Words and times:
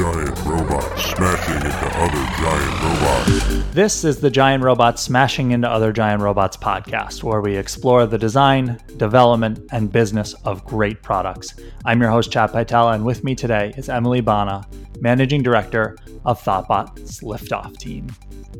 giant 0.00 0.44
robots 0.46 1.04
smashing 1.10 1.56
into 1.56 1.86
other 1.98 2.24
giant 2.38 2.82
robots. 2.82 3.74
This 3.74 4.02
is 4.02 4.18
the 4.18 4.30
Giant 4.30 4.64
Robots 4.64 5.02
Smashing 5.02 5.50
into 5.50 5.68
Other 5.68 5.92
Giant 5.92 6.22
Robots 6.22 6.56
podcast, 6.56 7.22
where 7.22 7.42
we 7.42 7.54
explore 7.54 8.06
the 8.06 8.16
design, 8.16 8.80
development, 8.96 9.60
and 9.72 9.92
business 9.92 10.32
of 10.46 10.64
great 10.64 11.02
products. 11.02 11.54
I'm 11.84 12.00
your 12.00 12.08
host, 12.08 12.32
Chad 12.32 12.48
Pytel, 12.48 12.94
and 12.94 13.04
with 13.04 13.24
me 13.24 13.34
today 13.34 13.74
is 13.76 13.90
Emily 13.90 14.22
Bonnie, 14.22 14.64
Managing 15.02 15.42
Director 15.42 15.98
of 16.24 16.42
Thoughtbot's 16.42 17.20
Liftoff 17.20 17.76
team. 17.76 18.06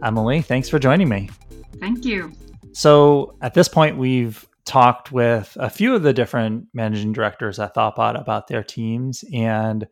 Emily, 0.05 0.43
thanks 0.43 0.69
for 0.69 0.79
joining 0.79 1.09
me. 1.09 1.31
Thank 1.79 2.05
you. 2.05 2.33
So, 2.73 3.35
at 3.41 3.55
this 3.55 3.67
point, 3.67 3.97
we've 3.97 4.47
talked 4.67 5.11
with 5.11 5.57
a 5.59 5.71
few 5.71 5.95
of 5.95 6.03
the 6.03 6.13
different 6.13 6.67
managing 6.75 7.15
directors 7.15 7.59
at 7.59 7.75
Thoughtbot 7.75 8.21
about 8.21 8.49
their 8.49 8.63
teams, 8.63 9.25
and 9.33 9.89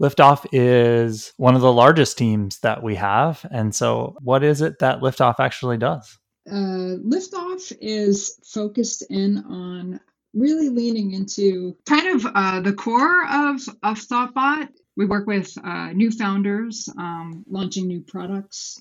Liftoff 0.00 0.46
is 0.50 1.32
one 1.36 1.54
of 1.54 1.60
the 1.60 1.72
largest 1.72 2.16
teams 2.16 2.58
that 2.60 2.82
we 2.82 2.94
have. 2.94 3.44
And 3.50 3.74
so, 3.74 4.16
what 4.22 4.42
is 4.42 4.62
it 4.62 4.78
that 4.78 5.00
Liftoff 5.00 5.36
actually 5.38 5.76
does? 5.76 6.18
Uh, 6.50 6.96
Liftoff 7.04 7.72
is 7.80 8.40
focused 8.44 9.04
in 9.10 9.38
on 9.44 10.00
really 10.32 10.70
leaning 10.70 11.12
into 11.12 11.76
kind 11.86 12.08
of 12.08 12.26
uh, 12.34 12.60
the 12.60 12.72
core 12.72 13.24
of, 13.24 13.60
of 13.82 13.98
Thoughtbot. 13.98 14.68
We 14.96 15.04
work 15.04 15.26
with 15.26 15.56
uh, 15.62 15.92
new 15.92 16.10
founders, 16.10 16.88
um, 16.96 17.44
launching 17.48 17.86
new 17.86 18.00
products, 18.00 18.80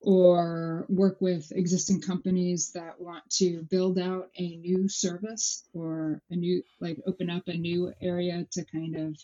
or 0.00 0.86
work 0.88 1.20
with 1.20 1.50
existing 1.52 2.00
companies 2.00 2.70
that 2.72 2.98
want 3.00 3.28
to 3.30 3.62
build 3.64 3.98
out 3.98 4.30
a 4.38 4.56
new 4.56 4.88
service 4.88 5.64
or 5.74 6.22
a 6.30 6.36
new, 6.36 6.62
like 6.80 6.98
open 7.06 7.28
up 7.28 7.42
a 7.48 7.56
new 7.56 7.92
area 8.00 8.46
to 8.52 8.64
kind 8.64 8.96
of 8.96 9.16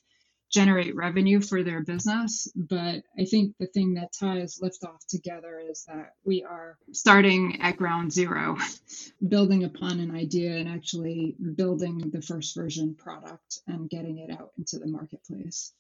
generate 0.52 0.94
revenue 0.94 1.40
for 1.40 1.62
their 1.62 1.82
business. 1.82 2.46
But 2.54 3.02
I 3.18 3.24
think 3.24 3.54
the 3.58 3.66
thing 3.66 3.94
that 3.94 4.12
ties 4.18 4.60
Liftoff 4.62 5.06
together 5.08 5.60
is 5.68 5.84
that 5.88 6.12
we 6.24 6.44
are 6.44 6.76
starting 6.92 7.60
at 7.60 7.76
ground 7.76 8.12
zero, 8.12 8.56
building 9.28 9.64
upon 9.64 9.98
an 9.98 10.14
idea 10.14 10.56
and 10.56 10.68
actually 10.68 11.36
building 11.56 12.10
the 12.12 12.22
first 12.22 12.54
version 12.54 12.94
product 12.94 13.60
and 13.66 13.88
getting 13.88 14.18
it 14.18 14.30
out 14.30 14.50
into 14.58 14.78
the 14.78 14.86
marketplace. 14.86 15.72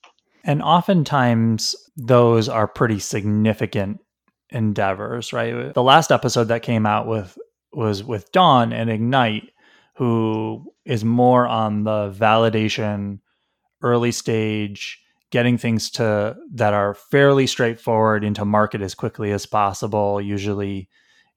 And 0.44 0.62
oftentimes, 0.62 1.76
those 1.96 2.48
are 2.48 2.66
pretty 2.66 2.98
significant 2.98 4.00
endeavors, 4.50 5.32
right? 5.32 5.72
The 5.72 5.82
last 5.82 6.10
episode 6.10 6.44
that 6.44 6.62
came 6.62 6.86
out 6.86 7.06
with 7.06 7.38
was 7.72 8.02
with 8.02 8.32
Dawn 8.32 8.72
and 8.72 8.90
Ignite, 8.90 9.50
who 9.96 10.72
is 10.84 11.04
more 11.04 11.46
on 11.46 11.84
the 11.84 12.10
validation 12.10 13.20
early 13.82 14.12
stage, 14.12 15.00
getting 15.30 15.58
things 15.58 15.90
to 15.90 16.36
that 16.52 16.74
are 16.74 16.94
fairly 16.94 17.46
straightforward 17.46 18.24
into 18.24 18.44
market 18.44 18.82
as 18.82 18.94
quickly 18.94 19.32
as 19.32 19.46
possible, 19.46 20.20
usually, 20.20 20.88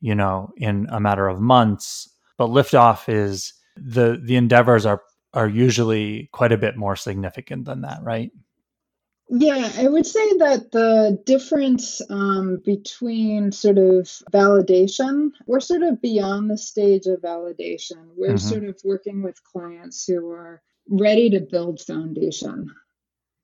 you 0.01 0.15
know, 0.15 0.51
in 0.57 0.87
a 0.89 0.99
matter 0.99 1.27
of 1.27 1.39
months. 1.39 2.09
But 2.37 2.49
liftoff 2.49 3.07
is 3.07 3.53
the 3.75 4.19
the 4.23 4.35
endeavors 4.35 4.85
are 4.85 5.01
are 5.33 5.47
usually 5.47 6.29
quite 6.31 6.51
a 6.51 6.57
bit 6.57 6.77
more 6.77 6.95
significant 6.95 7.65
than 7.65 7.81
that, 7.81 7.99
right? 8.01 8.31
Yeah, 9.29 9.71
I 9.77 9.87
would 9.87 10.05
say 10.05 10.37
that 10.37 10.71
the 10.71 11.19
difference 11.25 11.99
um, 12.11 12.61
between 12.63 13.51
sort 13.51 13.79
of 13.79 14.05
validation, 14.31 15.31
we're 15.47 15.61
sort 15.61 15.81
of 15.81 15.99
beyond 15.99 16.51
the 16.51 16.59
stage 16.59 17.07
of 17.07 17.21
validation. 17.21 18.09
We're 18.15 18.35
mm-hmm. 18.35 18.37
sort 18.37 18.65
of 18.65 18.79
working 18.83 19.23
with 19.23 19.43
clients 19.43 20.05
who 20.05 20.29
are 20.29 20.61
ready 20.89 21.29
to 21.31 21.41
build 21.41 21.81
foundation. 21.81 22.71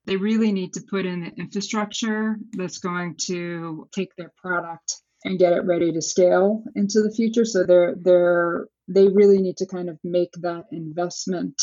They 0.04 0.16
really 0.16 0.52
need 0.52 0.72
to 0.74 0.82
put 0.82 1.06
in 1.06 1.20
the 1.20 1.32
infrastructure 1.40 2.36
that's 2.52 2.78
going 2.78 3.16
to 3.26 3.88
take 3.94 4.14
their 4.16 4.32
product 4.36 5.00
and 5.24 5.38
get 5.38 5.52
it 5.52 5.64
ready 5.64 5.92
to 5.92 6.02
scale 6.02 6.64
into 6.74 7.02
the 7.02 7.12
future. 7.12 7.44
So 7.44 7.64
they're 7.64 7.94
they're 7.94 8.66
they 8.88 9.08
really 9.08 9.40
need 9.40 9.58
to 9.58 9.66
kind 9.66 9.88
of 9.88 9.98
make 10.02 10.32
that 10.40 10.64
investment 10.72 11.62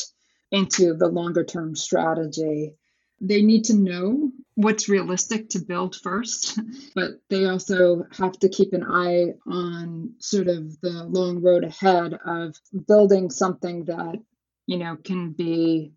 into 0.52 0.94
the 0.94 1.08
longer 1.08 1.44
term 1.44 1.76
strategy. 1.76 2.74
They 3.22 3.42
need 3.42 3.66
to 3.66 3.74
know 3.74 4.32
what's 4.56 4.88
realistic 4.88 5.50
to 5.50 5.60
build 5.60 5.96
first, 5.96 6.58
but 6.96 7.12
they 7.30 7.46
also 7.46 8.06
have 8.18 8.40
to 8.40 8.50
keep 8.50 8.72
an 8.72 8.84
eye 8.84 9.34
on 9.46 10.14
sort 10.20 10.48
of 10.48 10.80
the 10.80 11.04
long 11.04 11.42
road 11.42 11.66
ahead 11.66 12.18
of 12.26 12.56
building 12.88 13.30
something 13.30 13.86
that 13.86 14.22
you 14.70 14.78
know, 14.78 14.96
can 15.04 15.32
be 15.32 15.92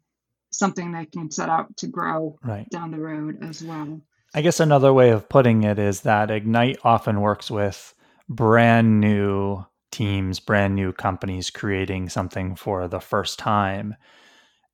something 0.50 0.92
that 0.92 1.12
can 1.12 1.30
set 1.30 1.50
out 1.50 1.76
to 1.76 1.86
grow 1.86 2.38
right. 2.42 2.66
down 2.70 2.90
the 2.90 2.98
road 2.98 3.36
as 3.42 3.62
well. 3.62 4.00
I 4.34 4.40
guess 4.40 4.60
another 4.60 4.94
way 4.94 5.10
of 5.10 5.28
putting 5.28 5.62
it 5.64 5.78
is 5.78 6.00
that 6.00 6.30
Ignite 6.30 6.78
often 6.82 7.20
works 7.20 7.50
with 7.50 7.94
brand 8.30 8.98
new 8.98 9.62
teams, 9.90 10.40
brand 10.40 10.74
new 10.74 10.90
companies 10.94 11.50
creating 11.50 12.08
something 12.08 12.56
for 12.56 12.88
the 12.88 12.98
first 12.98 13.38
time. 13.38 13.94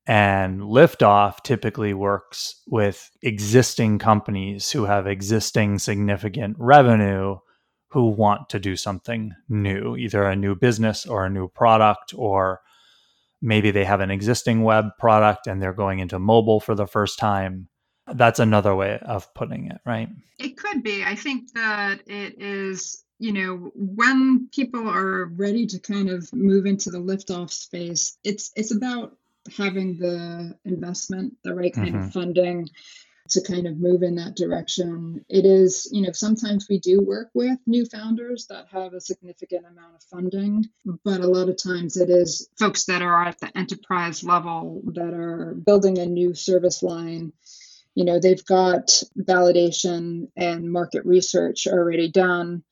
And 0.07 0.61
Liftoff 0.61 1.43
typically 1.43 1.93
works 1.93 2.63
with 2.69 3.11
existing 3.23 3.99
companies 3.99 4.71
who 4.71 4.85
have 4.85 5.09
existing 5.09 5.81
significant 5.81 6.55
revenue 6.61 7.39
who 7.89 8.11
want 8.11 8.49
to 8.51 8.61
do 8.61 8.77
something 8.77 9.33
new, 9.49 9.97
either 9.97 10.23
a 10.23 10.37
new 10.37 10.55
business 10.55 11.05
or 11.05 11.27
a 11.27 11.31
new 11.31 11.49
product 11.49 12.15
or 12.17 12.61
maybe 13.41 13.71
they 13.71 13.85
have 13.85 14.01
an 14.01 14.11
existing 14.11 14.63
web 14.63 14.91
product 14.99 15.47
and 15.47 15.63
they're 15.63 15.73
going 15.73 15.99
into 15.99 16.19
mobile 16.19 16.61
for 16.61 16.75
the 16.75 16.87
first 16.87 17.19
time. 17.19 17.69
That's 18.07 18.41
another 18.41 18.75
way 18.75 18.99
of 19.03 19.33
putting 19.35 19.67
it 19.67 19.81
right? 19.85 20.09
It 20.39 20.57
could 20.57 20.83
be. 20.83 21.05
I 21.05 21.15
think 21.15 21.53
that 21.53 22.01
it 22.07 22.41
is 22.41 23.05
you 23.19 23.33
know 23.33 23.71
when 23.75 24.49
people 24.53 24.89
are 24.89 25.27
ready 25.27 25.67
to 25.67 25.79
kind 25.81 26.09
of 26.09 26.33
move 26.33 26.67
into 26.67 26.91
the 26.91 26.99
liftoff 26.99 27.51
space 27.51 28.17
it's 28.25 28.53
it's 28.57 28.73
about 28.73 29.17
having 29.57 29.99
the 29.99 30.57
investment 30.65 31.35
the 31.43 31.55
right 31.55 31.75
kind 31.75 31.95
mm-hmm. 31.95 32.05
of 32.05 32.13
funding 32.13 32.69
to 33.31 33.43
kind 33.43 33.67
of 33.67 33.79
move 33.79 34.03
in 34.03 34.17
that 34.17 34.37
direction. 34.37 35.25
It 35.29 35.45
is, 35.45 35.89
you 35.93 36.03
know, 36.03 36.13
sometimes 36.13 36.67
we 36.69 36.79
do 36.79 37.01
work 37.01 37.31
with 37.35 37.59
new 37.67 37.85
founders 37.87 38.47
that 38.49 38.67
have 38.71 38.95
a 38.95 39.01
significant 39.01 39.67
amount 39.67 39.95
of 39.97 40.03
funding, 40.05 40.65
but 41.05 41.21
a 41.21 41.27
lot 41.27 41.49
of 41.49 41.63
times 41.63 41.97
it 41.97 42.11
is 42.11 42.49
folks 42.59 42.85
that 42.87 43.03
are 43.03 43.25
at 43.25 43.39
the 43.41 43.57
enterprise 43.57 44.25
level 44.25 44.83
that 44.95 45.15
are 45.15 45.55
building 45.55 45.99
a 45.99 46.07
new 46.07 46.35
service 46.35 46.83
line. 46.83 47.33
You 47.95 48.05
know, 48.05 48.21
they've 48.21 48.45
got 48.45 48.89
validation 49.19 50.29
and 50.37 50.73
market 50.73 51.05
research 51.05 51.67
already 51.67 52.11
done, 52.11 52.63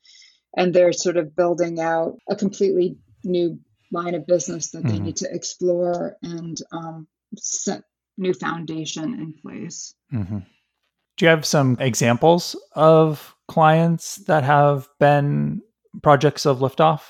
and 0.55 0.73
they're 0.73 0.93
sort 0.93 1.17
of 1.17 1.35
building 1.35 1.79
out 1.79 2.17
a 2.29 2.35
completely 2.35 2.97
new 3.23 3.59
line 3.91 4.15
of 4.15 4.27
business 4.27 4.71
that 4.71 4.79
mm-hmm. 4.79 4.87
they 4.89 4.99
need 4.99 5.17
to 5.17 5.33
explore 5.33 6.17
and 6.21 6.57
um, 6.71 7.07
set 7.35 7.83
new 8.17 8.33
foundation 8.33 9.13
in 9.13 9.33
place. 9.33 9.93
Mm-hmm. 10.13 10.39
Do 11.17 11.25
you 11.25 11.29
have 11.29 11.45
some 11.45 11.77
examples 11.79 12.55
of 12.73 13.35
clients 13.47 14.17
that 14.27 14.43
have 14.43 14.87
been 14.99 15.61
projects 16.01 16.45
of 16.45 16.59
liftoff? 16.59 17.01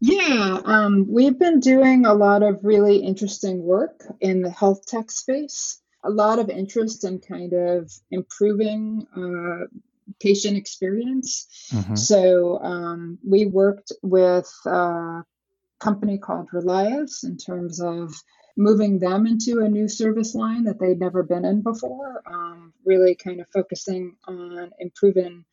Yeah, 0.00 0.60
um, 0.64 1.06
we've 1.08 1.38
been 1.38 1.60
doing 1.60 2.04
a 2.04 2.14
lot 2.14 2.42
of 2.42 2.60
really 2.62 2.98
interesting 2.98 3.62
work 3.62 4.04
in 4.20 4.42
the 4.42 4.50
health 4.50 4.86
tech 4.86 5.10
space. 5.10 5.80
A 6.04 6.10
lot 6.10 6.38
of 6.38 6.48
interest 6.48 7.04
in 7.04 7.18
kind 7.18 7.52
of 7.52 7.92
improving 8.10 9.06
uh, 9.16 9.66
patient 10.20 10.56
experience. 10.56 11.48
Mm-hmm. 11.72 11.96
So 11.96 12.58
um, 12.60 13.18
we 13.26 13.46
worked 13.46 13.92
with 14.02 14.50
a 14.66 15.24
company 15.80 16.18
called 16.18 16.48
Relias 16.52 17.24
in 17.24 17.36
terms 17.36 17.80
of 17.80 18.14
moving 18.58 18.98
them 18.98 19.24
into 19.24 19.60
a 19.60 19.68
new 19.68 19.88
service 19.88 20.34
line 20.34 20.64
that 20.64 20.80
they'd 20.80 20.98
never 20.98 21.22
been 21.22 21.44
in 21.44 21.62
before, 21.62 22.20
um, 22.26 22.72
really 22.84 23.14
kind 23.14 23.40
of 23.40 23.48
focusing 23.50 24.16
on 24.26 24.70
improving 24.80 25.44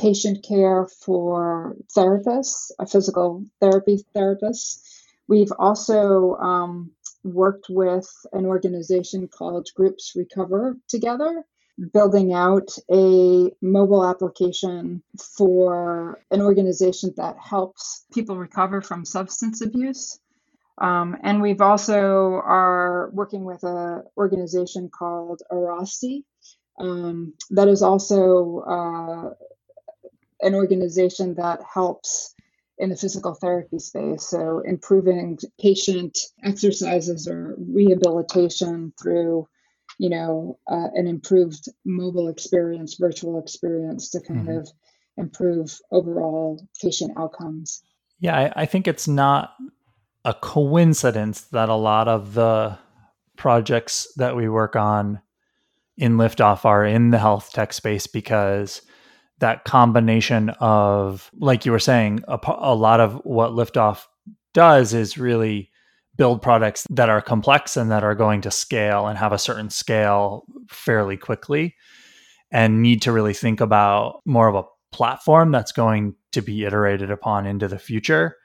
patient 0.00 0.42
care 0.42 0.86
for 0.86 1.76
therapists, 1.94 2.70
a 2.78 2.86
physical 2.86 3.44
therapy 3.60 4.02
therapist. 4.14 4.82
We've 5.28 5.52
also 5.58 6.36
um, 6.36 6.92
worked 7.22 7.66
with 7.68 8.08
an 8.32 8.46
organization 8.46 9.28
called 9.28 9.68
Groups 9.74 10.14
Recover 10.16 10.74
Together, 10.88 11.44
building 11.92 12.32
out 12.32 12.70
a 12.90 13.50
mobile 13.60 14.06
application 14.06 15.02
for 15.36 16.22
an 16.30 16.40
organization 16.40 17.12
that 17.18 17.36
helps 17.38 18.06
people 18.10 18.38
recover 18.38 18.80
from 18.80 19.04
substance 19.04 19.60
abuse. 19.60 20.18
Um, 20.80 21.16
and 21.22 21.42
we've 21.42 21.60
also 21.60 21.96
are 22.44 23.10
working 23.12 23.44
with 23.44 23.64
an 23.64 24.04
organization 24.16 24.90
called 24.90 25.42
Arasti 25.50 26.24
um, 26.78 27.34
that 27.50 27.68
is 27.68 27.82
also 27.82 28.60
uh, 28.60 29.30
an 30.40 30.54
organization 30.54 31.34
that 31.34 31.60
helps 31.72 32.34
in 32.78 32.90
the 32.90 32.96
physical 32.96 33.34
therapy 33.34 33.80
space. 33.80 34.28
So 34.28 34.62
improving 34.64 35.38
patient 35.60 36.16
exercises 36.44 37.26
or 37.26 37.56
rehabilitation 37.58 38.92
through 39.00 39.48
you 39.98 40.08
know, 40.08 40.58
uh, 40.70 40.88
an 40.94 41.06
improved 41.06 41.68
mobile 41.84 42.28
experience, 42.28 42.94
virtual 42.94 43.38
experience 43.38 44.10
to 44.10 44.20
kind 44.20 44.46
mm-hmm. 44.46 44.58
of 44.58 44.70
improve 45.16 45.78
overall 45.90 46.64
patient 46.80 47.12
outcomes. 47.18 47.82
Yeah, 48.20 48.36
I, 48.36 48.62
I 48.62 48.66
think 48.66 48.86
it's 48.86 49.08
not 49.08 49.54
a 50.24 50.34
coincidence 50.34 51.42
that 51.52 51.68
a 51.68 51.74
lot 51.74 52.08
of 52.08 52.34
the 52.34 52.78
projects 53.36 54.12
that 54.16 54.36
we 54.36 54.48
work 54.48 54.76
on 54.76 55.20
in 55.96 56.16
liftoff 56.16 56.64
are 56.64 56.84
in 56.84 57.10
the 57.10 57.18
health 57.18 57.52
tech 57.52 57.72
space 57.72 58.06
because 58.06 58.82
that 59.38 59.64
combination 59.64 60.50
of 60.60 61.30
like 61.38 61.64
you 61.64 61.72
were 61.72 61.78
saying 61.78 62.22
a, 62.28 62.38
a 62.58 62.74
lot 62.74 63.00
of 63.00 63.14
what 63.24 63.52
liftoff 63.52 64.04
does 64.52 64.92
is 64.92 65.18
really 65.18 65.70
build 66.16 66.42
products 66.42 66.84
that 66.90 67.08
are 67.08 67.22
complex 67.22 67.76
and 67.76 67.90
that 67.90 68.02
are 68.02 68.14
going 68.14 68.40
to 68.40 68.50
scale 68.50 69.06
and 69.06 69.16
have 69.16 69.32
a 69.32 69.38
certain 69.38 69.70
scale 69.70 70.44
fairly 70.68 71.16
quickly 71.16 71.76
and 72.50 72.82
need 72.82 73.00
to 73.02 73.12
really 73.12 73.34
think 73.34 73.60
about 73.60 74.20
more 74.24 74.48
of 74.48 74.54
a 74.56 74.64
platform 74.90 75.52
that's 75.52 75.72
going 75.72 76.14
to 76.32 76.40
be 76.42 76.64
iterated 76.64 77.10
upon 77.10 77.46
into 77.46 77.68
the 77.68 77.78
future. 77.78 78.36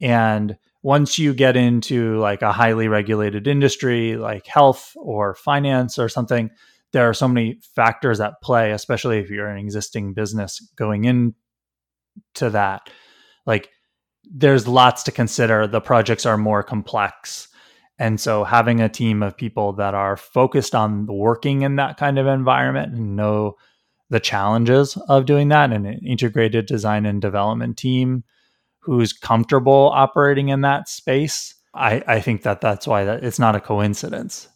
And 0.00 0.56
once 0.82 1.18
you 1.18 1.34
get 1.34 1.56
into 1.56 2.18
like 2.18 2.42
a 2.42 2.52
highly 2.52 2.88
regulated 2.88 3.46
industry 3.46 4.16
like 4.16 4.46
health 4.46 4.92
or 4.96 5.34
finance 5.34 5.98
or 5.98 6.08
something 6.08 6.50
there 6.92 7.08
are 7.08 7.14
so 7.14 7.28
many 7.28 7.60
factors 7.74 8.20
at 8.20 8.40
play 8.42 8.72
especially 8.72 9.18
if 9.18 9.30
you're 9.30 9.48
an 9.48 9.58
existing 9.58 10.14
business 10.14 10.60
going 10.76 11.04
into 11.04 12.50
that 12.50 12.88
like 13.46 13.70
there's 14.30 14.68
lots 14.68 15.02
to 15.04 15.12
consider. 15.12 15.66
The 15.66 15.80
projects 15.80 16.24
are 16.24 16.36
more 16.36 16.62
complex. 16.62 17.48
And 17.98 18.18
so 18.20 18.44
having 18.44 18.80
a 18.80 18.88
team 18.88 19.22
of 19.22 19.36
people 19.36 19.74
that 19.74 19.94
are 19.94 20.16
focused 20.16 20.74
on 20.74 21.06
working 21.06 21.62
in 21.62 21.76
that 21.76 21.98
kind 21.98 22.18
of 22.18 22.26
environment 22.26 22.94
and 22.94 23.16
know 23.16 23.56
the 24.08 24.20
challenges 24.20 24.96
of 25.08 25.26
doing 25.26 25.48
that 25.48 25.72
and 25.72 25.86
an 25.86 26.00
integrated 26.04 26.66
design 26.66 27.06
and 27.06 27.20
development 27.20 27.76
team 27.76 28.24
who's 28.80 29.12
comfortable 29.12 29.90
operating 29.94 30.48
in 30.48 30.62
that 30.62 30.88
space, 30.88 31.54
I, 31.74 32.02
I 32.06 32.20
think 32.20 32.42
that 32.42 32.60
that's 32.60 32.86
why 32.86 33.04
that 33.04 33.22
it's 33.22 33.38
not 33.38 33.56
a 33.56 33.60
coincidence. 33.60 34.48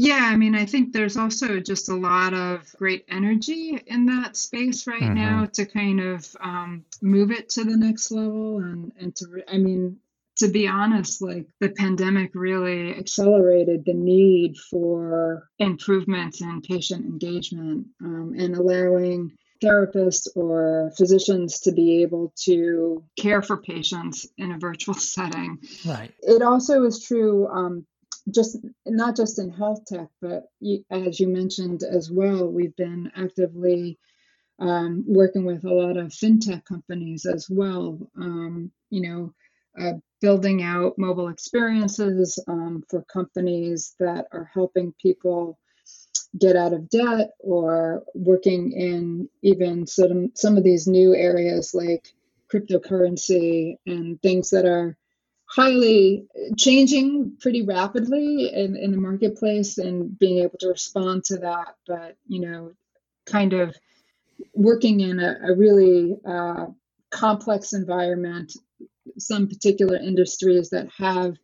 Yeah, 0.00 0.20
I 0.22 0.36
mean, 0.36 0.54
I 0.54 0.64
think 0.64 0.92
there's 0.92 1.16
also 1.16 1.58
just 1.58 1.88
a 1.88 1.96
lot 1.96 2.32
of 2.32 2.72
great 2.78 3.04
energy 3.08 3.82
in 3.84 4.06
that 4.06 4.36
space 4.36 4.86
right 4.86 5.02
mm-hmm. 5.02 5.14
now 5.14 5.46
to 5.54 5.66
kind 5.66 5.98
of 5.98 6.36
um, 6.40 6.84
move 7.02 7.32
it 7.32 7.48
to 7.50 7.64
the 7.64 7.76
next 7.76 8.12
level. 8.12 8.58
And, 8.58 8.92
and 9.00 9.16
to, 9.16 9.26
re- 9.28 9.42
I 9.48 9.58
mean, 9.58 9.96
to 10.36 10.46
be 10.46 10.68
honest, 10.68 11.20
like 11.20 11.48
the 11.58 11.70
pandemic 11.70 12.30
really 12.34 12.96
accelerated 12.96 13.84
the 13.84 13.94
need 13.94 14.56
for 14.70 15.48
improvements 15.58 16.40
in 16.40 16.60
patient 16.60 17.04
engagement 17.04 17.88
um, 18.00 18.34
and 18.38 18.54
allowing 18.54 19.32
therapists 19.62 20.28
or 20.36 20.92
physicians 20.96 21.60
to 21.60 21.72
be 21.72 22.02
able 22.02 22.32
to 22.44 23.02
care 23.18 23.42
for 23.42 23.56
patients 23.56 24.26
in 24.36 24.52
a 24.52 24.58
virtual 24.58 24.94
setting. 25.14 25.58
Right. 25.86 26.12
It 26.22 26.42
also 26.42 26.84
is 26.84 27.02
true 27.02 27.48
um, 27.48 27.86
just 28.34 28.58
not 28.86 29.16
just 29.16 29.38
in 29.38 29.50
health 29.50 29.84
tech, 29.86 30.08
but 30.20 30.44
as 30.90 31.18
you 31.20 31.28
mentioned 31.28 31.82
as 31.82 32.10
well, 32.10 32.46
we've 32.48 32.76
been 32.76 33.10
actively 33.16 33.98
um, 34.58 35.04
working 35.06 35.44
with 35.44 35.64
a 35.64 35.72
lot 35.72 35.96
of 35.96 36.08
fintech 36.08 36.64
companies 36.64 37.26
as 37.26 37.46
well. 37.48 37.98
Um, 38.16 38.70
you 38.90 39.02
know, 39.02 39.34
uh, 39.80 39.94
building 40.20 40.62
out 40.62 40.98
mobile 40.98 41.28
experiences 41.28 42.38
um, 42.48 42.82
for 42.90 43.04
companies 43.04 43.94
that 44.00 44.26
are 44.32 44.50
helping 44.52 44.92
people 45.00 45.58
get 46.36 46.56
out 46.56 46.72
of 46.72 46.90
debt 46.90 47.30
or 47.38 48.02
working 48.14 48.72
in 48.72 49.28
even 49.42 49.86
some, 49.86 50.32
some 50.34 50.56
of 50.56 50.64
these 50.64 50.86
new 50.86 51.14
areas 51.14 51.74
like 51.74 52.12
cryptocurrency 52.52 53.76
and 53.86 54.20
things 54.20 54.50
that 54.50 54.64
are 54.64 54.96
highly 55.46 56.26
changing 56.58 57.36
pretty 57.40 57.62
rapidly 57.62 58.52
in, 58.52 58.76
in 58.76 58.90
the 58.90 58.98
marketplace 58.98 59.78
and 59.78 60.18
being 60.18 60.38
able 60.38 60.58
to 60.58 60.68
respond 60.68 61.24
to 61.24 61.38
that. 61.38 61.74
But 61.86 62.16
you 62.26 62.40
know 62.40 62.72
kind 63.26 63.52
of 63.52 63.74
working 64.54 65.00
in 65.00 65.20
a, 65.20 65.36
a 65.50 65.56
really 65.56 66.16
uh, 66.26 66.66
complex 67.10 67.72
environment 67.72 68.52
some 69.18 69.48
particular 69.48 69.96
industries 69.96 70.70
that 70.70 70.88
have 70.96 71.36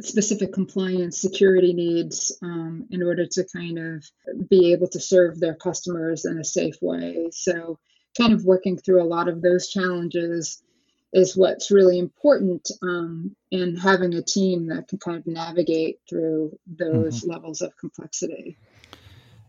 specific 0.00 0.52
compliance 0.52 1.18
security 1.20 1.72
needs 1.72 2.36
um, 2.42 2.86
in 2.90 3.02
order 3.02 3.26
to 3.26 3.44
kind 3.44 3.78
of 3.78 4.04
be 4.48 4.72
able 4.72 4.88
to 4.88 5.00
serve 5.00 5.38
their 5.38 5.54
customers 5.54 6.24
in 6.24 6.38
a 6.38 6.44
safe 6.44 6.76
way 6.80 7.28
so 7.30 7.78
kind 8.16 8.32
of 8.32 8.44
working 8.44 8.76
through 8.76 9.02
a 9.02 9.04
lot 9.04 9.28
of 9.28 9.42
those 9.42 9.68
challenges 9.68 10.62
is 11.14 11.36
what's 11.36 11.70
really 11.70 11.98
important 11.98 12.68
um, 12.82 13.34
in 13.52 13.76
having 13.76 14.14
a 14.14 14.22
team 14.22 14.66
that 14.66 14.88
can 14.88 14.98
kind 14.98 15.16
of 15.16 15.26
navigate 15.26 16.00
through 16.08 16.58
those 16.66 17.20
mm-hmm. 17.20 17.30
levels 17.30 17.60
of 17.60 17.76
complexity. 17.76 18.58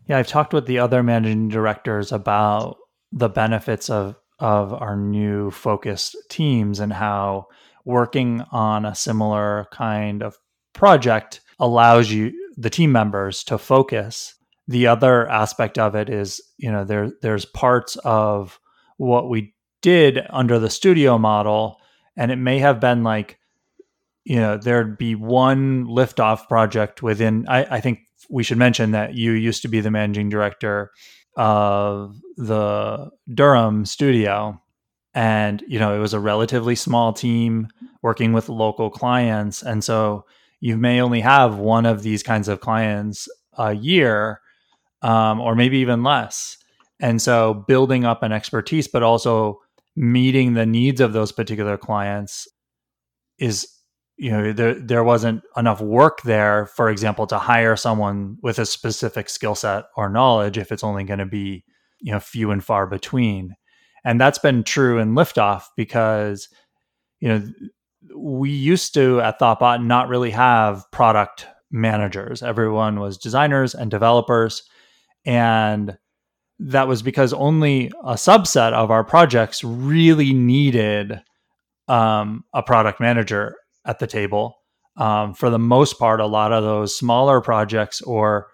Yeah, 0.06 0.18
I've 0.18 0.28
talked 0.28 0.54
with 0.54 0.66
the 0.66 0.78
other 0.78 1.02
managing 1.02 1.48
directors 1.48 2.12
about 2.12 2.78
the 3.12 3.28
benefits 3.28 3.90
of 3.90 4.16
of 4.38 4.74
our 4.74 4.96
new 4.96 5.50
focused 5.50 6.14
teams 6.28 6.78
and 6.78 6.92
how 6.92 7.46
working 7.86 8.42
on 8.50 8.84
a 8.84 8.94
similar 8.94 9.66
kind 9.72 10.22
of 10.22 10.36
project 10.74 11.40
allows 11.58 12.10
you 12.10 12.32
the 12.58 12.68
team 12.68 12.92
members 12.92 13.42
to 13.44 13.56
focus. 13.56 14.34
The 14.68 14.88
other 14.88 15.26
aspect 15.30 15.78
of 15.78 15.94
it 15.94 16.10
is, 16.10 16.42
you 16.58 16.70
know, 16.70 16.84
there 16.84 17.12
there's 17.22 17.46
parts 17.46 17.96
of 18.04 18.60
what 18.98 19.30
we 19.30 19.54
did 19.80 20.20
under 20.30 20.58
the 20.58 20.68
studio 20.68 21.16
model, 21.16 21.80
and 22.16 22.30
it 22.30 22.36
may 22.36 22.58
have 22.58 22.80
been 22.80 23.04
like, 23.04 23.38
you 24.24 24.36
know, 24.36 24.58
there'd 24.58 24.98
be 24.98 25.14
one 25.14 25.86
liftoff 25.86 26.48
project 26.48 27.02
within. 27.02 27.46
I, 27.48 27.76
I 27.76 27.80
think 27.80 28.00
we 28.28 28.42
should 28.42 28.58
mention 28.58 28.90
that 28.90 29.14
you 29.14 29.32
used 29.32 29.62
to 29.62 29.68
be 29.68 29.80
the 29.80 29.90
managing 29.92 30.28
director 30.28 30.90
of 31.36 32.16
the 32.36 33.10
Durham 33.32 33.84
studio. 33.84 34.60
And, 35.16 35.64
you 35.66 35.78
know, 35.78 35.96
it 35.96 35.98
was 35.98 36.12
a 36.12 36.20
relatively 36.20 36.74
small 36.74 37.14
team 37.14 37.68
working 38.02 38.34
with 38.34 38.50
local 38.50 38.90
clients. 38.90 39.62
And 39.62 39.82
so 39.82 40.26
you 40.60 40.76
may 40.76 41.00
only 41.00 41.20
have 41.20 41.56
one 41.56 41.86
of 41.86 42.02
these 42.02 42.22
kinds 42.22 42.48
of 42.48 42.60
clients 42.60 43.26
a 43.56 43.72
year, 43.72 44.42
um, 45.00 45.40
or 45.40 45.54
maybe 45.54 45.78
even 45.78 46.02
less. 46.02 46.58
And 47.00 47.20
so 47.22 47.64
building 47.66 48.04
up 48.04 48.22
an 48.22 48.30
expertise, 48.30 48.88
but 48.88 49.02
also 49.02 49.60
meeting 49.96 50.52
the 50.52 50.66
needs 50.66 51.00
of 51.00 51.14
those 51.14 51.32
particular 51.32 51.78
clients 51.78 52.46
is 53.38 53.66
you 54.18 54.30
know 54.30 54.52
there 54.52 54.74
there 54.74 55.04
wasn't 55.04 55.42
enough 55.56 55.80
work 55.80 56.22
there 56.22 56.66
for 56.66 56.88
example 56.90 57.26
to 57.26 57.38
hire 57.38 57.76
someone 57.76 58.36
with 58.42 58.58
a 58.58 58.66
specific 58.66 59.28
skill 59.28 59.54
set 59.54 59.84
or 59.96 60.08
knowledge 60.08 60.56
if 60.58 60.72
it's 60.72 60.84
only 60.84 61.04
going 61.04 61.18
to 61.18 61.26
be 61.26 61.64
you 62.00 62.12
know 62.12 62.20
few 62.20 62.50
and 62.50 62.64
far 62.64 62.86
between 62.86 63.54
and 64.06 64.18
that's 64.18 64.38
been 64.38 64.62
true 64.62 64.98
in 64.98 65.14
liftoff 65.14 65.64
because 65.76 66.48
you 67.20 67.28
know 67.28 67.42
we 68.16 68.50
used 68.50 68.94
to 68.94 69.20
at 69.20 69.38
thoughtbot 69.38 69.84
not 69.84 70.08
really 70.08 70.30
have 70.30 70.90
product 70.92 71.46
managers 71.70 72.42
everyone 72.42 73.00
was 73.00 73.18
designers 73.18 73.74
and 73.74 73.90
developers 73.90 74.62
and 75.26 75.98
that 76.58 76.88
was 76.88 77.02
because 77.02 77.32
only 77.34 77.88
a 78.04 78.14
subset 78.14 78.72
of 78.72 78.90
our 78.90 79.04
projects 79.04 79.62
really 79.62 80.32
needed 80.32 81.20
um, 81.88 82.44
a 82.54 82.62
product 82.62 83.00
manager 83.00 83.56
at 83.84 83.98
the 83.98 84.06
table. 84.06 84.56
Um, 84.96 85.34
for 85.34 85.50
the 85.50 85.58
most 85.58 85.98
part, 85.98 86.20
a 86.20 86.26
lot 86.26 86.52
of 86.52 86.64
those 86.64 86.96
smaller 86.96 87.40
projects 87.40 88.00
or 88.00 88.48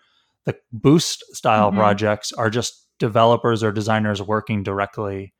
the 0.45 0.57
boost 0.73 1.25
style 1.35 1.69
mm-hmm. 1.69 1.79
projects 1.79 2.33
are 2.33 2.51
just 2.51 2.89
developers 2.99 3.63
or 3.63 3.71
designers 3.71 4.21
working 4.21 4.63
directly 4.63 5.33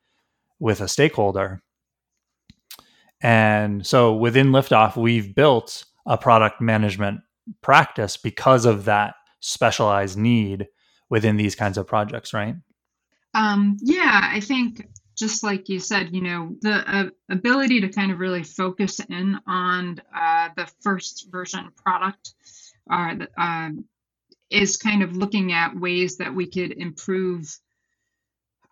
with 0.63 0.79
a 0.79 0.87
stakeholder. 0.87 1.61
And 3.21 3.85
so 3.85 4.15
within 4.15 4.51
Liftoff, 4.51 4.95
we've 4.95 5.35
built 5.35 5.83
a 6.05 6.17
product 6.17 6.61
management 6.61 7.19
practice 7.61 8.15
because 8.15 8.65
of 8.65 8.85
that 8.85 9.15
specialized 9.41 10.17
need 10.17 10.67
within 11.09 11.35
these 11.35 11.53
kinds 11.53 11.77
of 11.77 11.85
projects, 11.85 12.33
right? 12.33 12.55
Um, 13.33 13.75
yeah, 13.81 14.21
I 14.31 14.39
think 14.39 14.87
just 15.17 15.43
like 15.43 15.67
you 15.67 15.81
said, 15.81 16.15
you 16.15 16.21
know, 16.21 16.55
the 16.61 16.75
uh, 16.89 17.09
ability 17.29 17.81
to 17.81 17.89
kind 17.89 18.13
of 18.13 18.19
really 18.19 18.43
focus 18.43 19.01
in 19.01 19.37
on 19.45 20.01
uh, 20.15 20.47
the 20.55 20.71
first 20.79 21.27
version 21.29 21.71
product 21.75 22.35
uh, 22.89 23.15
uh, 23.37 23.69
is 24.49 24.77
kind 24.77 25.03
of 25.03 25.17
looking 25.17 25.51
at 25.51 25.77
ways 25.77 26.17
that 26.17 26.33
we 26.33 26.47
could 26.47 26.71
improve 26.71 27.53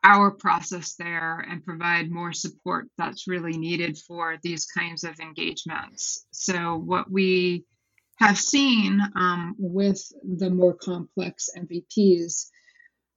our 0.04 0.32
process 0.32 0.96
there 0.96 1.46
and 1.50 1.64
provide 1.64 2.12
more 2.12 2.34
support 2.34 2.88
that's 2.98 3.28
really 3.28 3.58
needed 3.58 3.98
for 3.98 4.38
these 4.44 4.66
kinds 4.66 5.04
of 5.04 5.20
engagements. 5.20 6.26
So, 6.32 6.78
what 6.78 7.10
we 7.12 7.66
have 8.18 8.38
seen 8.38 9.02
um, 9.16 9.56
with 9.58 10.02
the 10.24 10.50
more 10.50 10.74
complex 10.74 11.50
MVPs, 11.58 12.48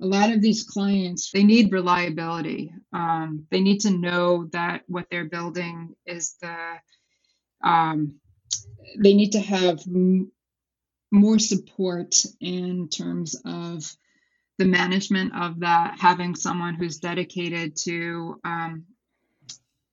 a 0.02 0.06
lot 0.06 0.32
of 0.32 0.42
these 0.42 0.64
clients 0.64 1.30
they 1.30 1.44
need 1.44 1.72
reliability. 1.72 2.72
Um, 2.92 3.46
they 3.50 3.60
need 3.60 3.80
to 3.80 3.90
know 3.90 4.46
that 4.52 4.82
what 4.86 5.06
they're 5.10 5.28
building 5.28 5.94
is 6.06 6.36
the. 6.42 6.56
Um, 7.62 8.16
they 8.98 9.14
need 9.14 9.32
to 9.32 9.40
have 9.40 9.80
m- 9.86 10.30
more 11.10 11.38
support 11.38 12.16
in 12.40 12.88
terms 12.88 13.36
of 13.44 13.84
the 14.58 14.64
management 14.64 15.34
of 15.34 15.60
that, 15.60 15.98
having 15.98 16.34
someone 16.34 16.74
who's 16.74 16.98
dedicated 16.98 17.76
to 17.76 18.40
um, 18.44 18.84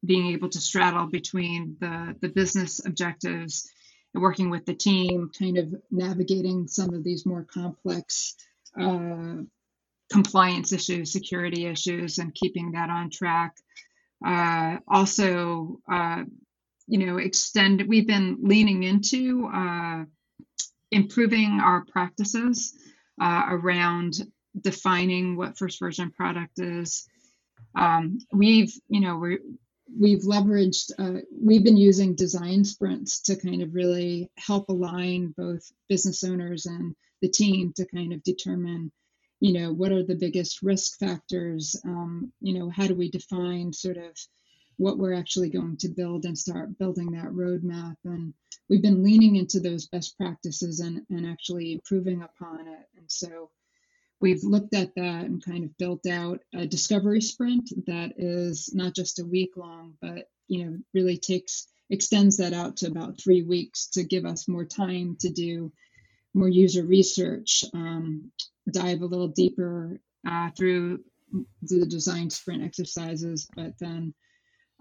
being 0.06 0.27
able 0.27 0.50
to 0.50 0.60
straddle 0.60 1.08
between 1.08 1.77
the, 1.80 2.15
the 2.22 2.30
business 2.30 2.86
objectives 2.86 3.70
and 4.13 4.22
working 4.22 4.50
with 4.50 4.65
the 4.65 4.74
team, 4.74 5.32
kind 5.38 5.58
of 5.58 5.74
navigating 5.89 6.68
some 6.68 6.94
of 6.94 7.03
these 7.03 7.25
more 7.25 7.46
complex 7.51 8.36
uh, 8.80 9.38
compliance 10.12 10.74
issues, 10.74 11.12
security 11.12 11.65
issues, 11.65 12.18
and 12.18 12.36
keeping 12.36 12.74
that 12.74 12.89
on 12.89 13.10
track. 13.10 13.56
Uh, 14.25 14.77
also, 14.88 15.80
uh, 15.91 16.24
you 16.88 17.06
know, 17.06 17.18
extend, 17.18 17.84
we've 17.88 18.08
been 18.08 18.38
leaning 18.41 18.84
into 18.84 19.48
uh, 19.48 20.03
improving 20.91 21.60
our 21.62 21.86
practices 21.86 22.74
uh, 23.20 23.44
around 23.50 24.20
defining 24.60 25.38
what 25.38 25.58
first 25.58 25.79
version 25.79 26.12
product 26.12 26.60
is. 26.60 27.08
Um, 27.75 28.20
we've, 28.34 28.74
you 28.89 29.00
know, 29.00 29.17
we 29.17 29.39
we've 30.00 30.22
leveraged, 30.22 30.91
uh, 31.00 31.22
we've 31.38 31.63
been 31.63 31.77
using 31.77 32.15
design 32.15 32.63
sprints 32.63 33.22
to 33.22 33.36
kind 33.36 33.62
of 33.62 33.74
really 33.74 34.31
help 34.38 34.70
align 34.70 35.34
both 35.38 35.70
business 35.89 36.24
owners 36.24 36.65
and 36.65 36.96
the 37.22 37.29
team 37.29 37.74
to 37.75 37.86
kind 37.86 38.13
of 38.13 38.24
determine, 38.24 38.91
you 39.39 39.53
know, 39.53 39.74
what 39.74 39.91
are 39.91 40.03
the 40.03 40.15
biggest 40.15 40.62
risk 40.62 40.98
factors? 41.00 41.75
Um, 41.86 42.31
you 42.41 42.58
know, 42.58 42.70
how 42.70 42.88
do 42.88 42.96
we 42.96 43.12
define 43.12 43.74
sort 43.74 43.98
of 43.98 44.17
what 44.77 44.98
we're 44.98 45.13
actually 45.13 45.50
going 45.50 45.77
to 45.77 45.89
build 45.89 46.25
and 46.25 46.38
start 46.38 46.77
building 46.77 47.12
that 47.12 47.31
roadmap? 47.31 47.96
And 48.05 48.34
we've 48.70 48.81
been 48.81 49.03
leaning 49.03 49.36
into 49.36 49.60
those 49.60 49.88
best 49.88 50.17
practices 50.17 50.79
and, 50.79 51.01
and 51.10 51.27
actually 51.27 51.74
improving 51.74 52.24
upon 52.24 52.67
it. 52.67 52.88
And 52.98 53.05
so 53.08 53.50
we've 54.22 54.44
looked 54.44 54.74
at 54.74 54.94
that 54.96 55.25
and 55.25 55.44
kind 55.44 55.63
of 55.63 55.78
built 55.78 56.06
out 56.06 56.40
a 56.54 56.66
discovery 56.66 57.22
sprint 57.22 57.72
that 57.88 58.13
is 58.18 58.72
not 58.74 58.96
just 58.96 59.20
a 59.20 59.25
week 59.25 59.51
long, 59.58 59.96
but 60.01 60.30
you 60.48 60.66
know 60.66 60.78
really 60.94 61.18
takes 61.18 61.68
extends 61.90 62.38
that 62.38 62.54
out 62.54 62.78
to 62.78 62.88
about 62.88 63.20
three 63.20 63.44
weeks 63.44 63.88
to 63.88 64.04
give 64.04 64.25
us 64.25 64.48
more 64.48 64.66
time 64.66 65.18
to 65.20 65.30
do 65.30 65.72
more 66.34 66.48
user 66.48 66.84
research, 66.84 67.66
um, 67.74 68.32
dive 68.72 69.01
a 69.01 69.06
little 69.06 69.28
deeper 69.28 70.00
uh, 70.25 70.50
through 70.58 71.00
the 71.62 71.86
design 71.86 72.30
sprint 72.30 72.63
exercises, 72.63 73.50
but 73.56 73.74
then 73.80 74.13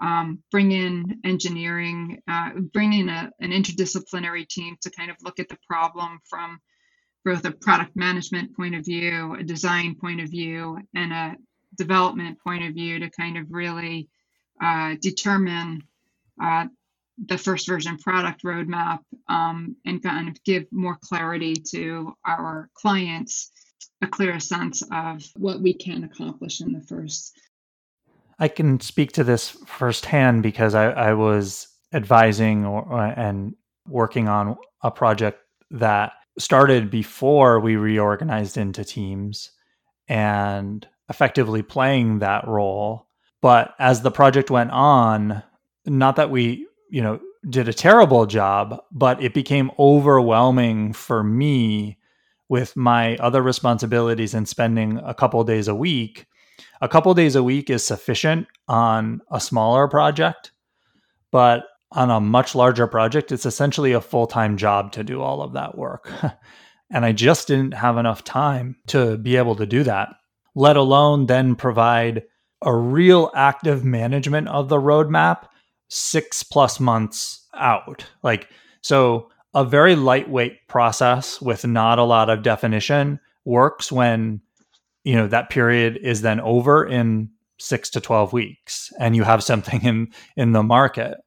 um, 0.00 0.42
bring 0.50 0.72
in 0.72 1.20
engineering, 1.24 2.22
uh, 2.28 2.50
bring 2.72 2.92
in 2.92 3.08
a, 3.08 3.30
an 3.40 3.50
interdisciplinary 3.50 4.48
team 4.48 4.76
to 4.82 4.90
kind 4.90 5.10
of 5.10 5.16
look 5.22 5.38
at 5.40 5.48
the 5.48 5.58
problem 5.66 6.20
from 6.28 6.60
both 7.24 7.44
a 7.44 7.50
product 7.50 7.96
management 7.96 8.56
point 8.56 8.74
of 8.74 8.84
view, 8.84 9.34
a 9.34 9.42
design 9.42 9.94
point 9.94 10.20
of 10.20 10.30
view, 10.30 10.78
and 10.94 11.12
a 11.12 11.36
development 11.76 12.38
point 12.42 12.64
of 12.64 12.74
view 12.74 12.98
to 12.98 13.10
kind 13.10 13.36
of 13.36 13.46
really 13.50 14.08
uh, 14.62 14.94
determine 15.00 15.82
uh, 16.42 16.66
the 17.26 17.38
first 17.38 17.66
version 17.66 17.98
product 17.98 18.42
roadmap 18.44 19.00
um, 19.28 19.76
and 19.84 20.02
kind 20.02 20.28
of 20.28 20.42
give 20.44 20.64
more 20.70 20.96
clarity 21.02 21.54
to 21.54 22.14
our 22.26 22.68
clients, 22.74 23.50
a 24.02 24.06
clearer 24.06 24.40
sense 24.40 24.82
of 24.90 25.22
what 25.36 25.60
we 25.60 25.74
can 25.74 26.04
accomplish 26.04 26.60
in 26.60 26.72
the 26.72 26.80
first. 26.80 27.38
I 28.38 28.48
can 28.48 28.80
speak 28.80 29.12
to 29.12 29.24
this 29.24 29.50
firsthand 29.50 30.42
because 30.42 30.74
I, 30.74 30.90
I 30.90 31.12
was 31.12 31.68
advising 31.92 32.64
or, 32.64 32.96
and 32.98 33.54
working 33.86 34.28
on 34.28 34.56
a 34.82 34.90
project 34.90 35.40
that 35.72 36.12
started 36.40 36.90
before 36.90 37.60
we 37.60 37.76
reorganized 37.76 38.56
into 38.56 38.84
teams 38.84 39.50
and 40.08 40.86
effectively 41.08 41.62
playing 41.62 42.18
that 42.18 42.46
role. 42.46 43.06
But 43.40 43.74
as 43.78 44.02
the 44.02 44.10
project 44.10 44.50
went 44.50 44.70
on, 44.70 45.42
not 45.86 46.16
that 46.16 46.30
we, 46.30 46.66
you 46.90 47.02
know, 47.02 47.20
did 47.48 47.68
a 47.68 47.72
terrible 47.72 48.26
job, 48.26 48.82
but 48.92 49.22
it 49.22 49.32
became 49.32 49.70
overwhelming 49.78 50.92
for 50.92 51.22
me 51.24 51.98
with 52.48 52.76
my 52.76 53.16
other 53.16 53.42
responsibilities 53.42 54.34
and 54.34 54.48
spending 54.48 54.98
a 54.98 55.14
couple 55.14 55.42
days 55.44 55.68
a 55.68 55.74
week. 55.74 56.26
A 56.82 56.88
couple 56.88 57.14
days 57.14 57.36
a 57.36 57.42
week 57.42 57.70
is 57.70 57.84
sufficient 57.84 58.46
on 58.68 59.20
a 59.30 59.40
smaller 59.40 59.88
project, 59.88 60.52
but 61.30 61.64
on 61.92 62.10
a 62.10 62.20
much 62.20 62.54
larger 62.54 62.86
project, 62.86 63.32
it's 63.32 63.46
essentially 63.46 63.92
a 63.92 64.00
full 64.00 64.26
time 64.26 64.56
job 64.56 64.92
to 64.92 65.04
do 65.04 65.20
all 65.20 65.42
of 65.42 65.54
that 65.54 65.76
work. 65.76 66.10
and 66.90 67.04
I 67.04 67.12
just 67.12 67.48
didn't 67.48 67.74
have 67.74 67.96
enough 67.96 68.24
time 68.24 68.76
to 68.88 69.16
be 69.18 69.36
able 69.36 69.56
to 69.56 69.66
do 69.66 69.82
that, 69.84 70.10
let 70.54 70.76
alone 70.76 71.26
then 71.26 71.56
provide 71.56 72.22
a 72.62 72.74
real 72.74 73.30
active 73.34 73.84
management 73.84 74.48
of 74.48 74.68
the 74.68 74.76
roadmap 74.76 75.46
six 75.88 76.42
plus 76.42 76.78
months 76.78 77.46
out. 77.54 78.04
Like, 78.22 78.48
so 78.82 79.30
a 79.54 79.64
very 79.64 79.96
lightweight 79.96 80.68
process 80.68 81.40
with 81.40 81.66
not 81.66 81.98
a 81.98 82.04
lot 82.04 82.30
of 82.30 82.42
definition 82.42 83.18
works 83.44 83.90
when, 83.90 84.40
you 85.02 85.14
know, 85.14 85.26
that 85.26 85.50
period 85.50 85.98
is 86.02 86.22
then 86.22 86.38
over 86.40 86.86
in 86.86 87.30
six 87.58 87.90
to 87.90 88.00
12 88.00 88.32
weeks 88.32 88.92
and 89.00 89.16
you 89.16 89.24
have 89.24 89.42
something 89.42 89.82
in, 89.84 90.12
in 90.36 90.52
the 90.52 90.62
market 90.62 91.18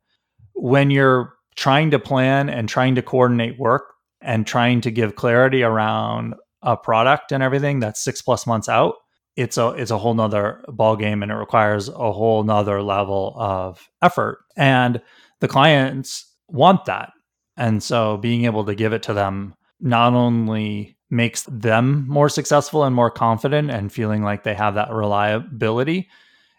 when 0.54 0.92
you're 0.92 1.34
trying 1.56 1.92
to 1.92 2.00
plan 2.00 2.50
and 2.50 2.68
trying 2.68 2.96
to 2.96 3.02
coordinate 3.02 3.60
work 3.60 3.94
and 4.22 4.48
trying 4.48 4.82
to 4.82 4.92
give 4.92 5.16
clarity 5.16 5.64
around 5.64 6.36
a 6.62 6.78
product 6.78 7.32
and 7.32 7.44
everything 7.44 7.80
that's 7.80 8.04
six 8.04 8.22
plus 8.22 8.48
months 8.48 8.70
out 8.70 8.96
it's 9.36 9.58
a 9.58 9.70
it's 9.70 9.92
a 9.92 9.98
whole 9.98 10.14
nother 10.14 10.64
ball 10.68 10.96
game 10.96 11.24
and 11.24 11.32
it 11.32 11.36
requires 11.36 11.90
a 11.90 12.12
whole 12.12 12.44
nother 12.44 12.82
level 12.82 13.34
of 13.38 13.88
effort. 14.02 14.40
And 14.56 15.02
the 15.40 15.48
clients 15.48 16.32
want 16.50 16.86
that. 16.86 17.12
And 17.58 17.82
so 17.82 18.18
being 18.18 18.46
able 18.46 18.66
to 18.66 18.76
give 18.76 18.94
it 18.94 19.04
to 19.04 19.14
them 19.14 19.56
not 19.80 20.14
only 20.14 20.98
makes 21.10 21.44
them 21.44 22.08
more 22.08 22.30
successful 22.30 22.84
and 22.84 22.96
more 22.96 23.12
confident 23.12 23.70
and 23.72 23.92
feeling 23.92 24.24
like 24.24 24.44
they 24.44 24.56
have 24.56 24.76
that 24.76 24.92
reliability 24.92 26.10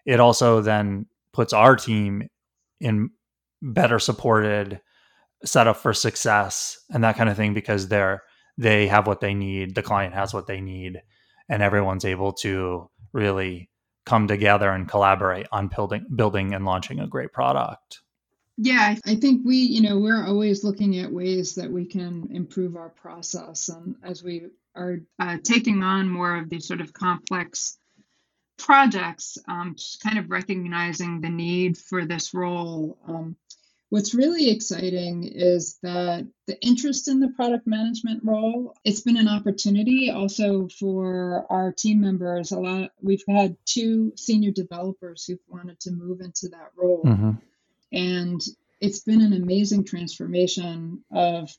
it 0.05 0.21
also 0.21 0.61
then 0.61 1.07
puts 1.33 1.53
our 1.53 1.77
team 1.77 2.29
in 2.81 3.11
better 3.65 3.99
supported, 3.99 4.81
set 5.45 5.67
up 5.67 5.79
for 5.79 5.93
success, 5.93 6.79
and 6.91 7.03
that 7.03 7.17
kind 7.17 7.31
of 7.31 7.37
thing 7.37 7.55
because 7.55 7.89
they're 7.89 8.23
they 8.57 8.87
have 8.87 9.09
what 9.09 9.21
they 9.21 9.35
need, 9.35 9.75
the 9.75 9.83
client 9.83 10.15
has 10.15 10.33
what 10.33 10.47
they 10.47 10.61
need, 10.61 11.03
and 11.49 11.63
everyone's 11.63 12.05
able 12.05 12.33
to 12.33 12.89
really 13.13 13.71
come 14.07 14.29
together 14.29 14.71
and 14.71 14.89
collaborate 14.89 15.47
on 15.51 15.69
building 15.69 16.07
building 16.15 16.55
and 16.55 16.65
launching 16.65 17.01
a 17.01 17.07
great 17.07 17.33
product. 17.33 18.01
Yeah, 18.57 18.95
I 19.05 19.17
think 19.17 19.45
we, 19.45 19.57
you 19.57 19.81
know, 19.81 19.99
we're 19.99 20.25
always 20.25 20.63
looking 20.63 20.99
at 21.01 21.11
ways 21.11 21.57
that 21.57 21.71
we 21.71 21.87
can 21.87 22.29
improve 22.31 22.77
our 22.77 22.91
process. 22.91 23.69
And 23.69 23.97
as 24.05 24.23
we 24.23 24.47
are 24.77 25.01
uh, 25.19 25.39
taking 25.43 25.83
on 25.83 26.09
more 26.09 26.37
of 26.37 26.49
these 26.49 26.69
sort 26.69 26.81
of 26.81 26.93
complex 26.93 27.77
projects, 28.57 29.39
um, 29.49 29.75
just 29.77 30.01
kind 30.01 30.19
of 30.19 30.31
recognizing 30.31 31.21
the 31.21 31.31
need 31.31 31.77
for 31.77 32.05
this 32.05 32.33
role. 32.33 32.97
Um, 33.09 33.37
what's 33.91 34.15
really 34.15 34.51
exciting 34.51 35.25
is 35.25 35.79
that 35.83 36.27
the 36.47 36.61
interest 36.61 37.09
in 37.09 37.21
the 37.21 37.29
product 37.29 37.67
management 37.67 38.23
role, 38.25 38.75
it's 38.85 39.01
been 39.01 39.17
an 39.17 39.29
opportunity 39.29 40.11
also 40.11 40.69
for 40.69 41.47
our 41.51 41.73
team 41.73 42.01
members. 42.01 42.53
A 42.53 42.59
lot 42.59 42.91
we've 43.01 43.25
had 43.29 43.57
two 43.65 44.13
senior 44.17 44.51
developers 44.51 45.25
who've 45.25 45.39
wanted 45.49 45.79
to 45.81 45.93
move 45.93 46.21
into 46.21 46.49
that 46.49 46.71
role. 46.77 47.03
Mm-hmm. 47.05 47.33
And 47.93 48.41
it's 48.81 49.01
been 49.01 49.23
an 49.23 49.33
amazing 49.33 49.85
transformation 49.85 51.05
of 51.13 51.51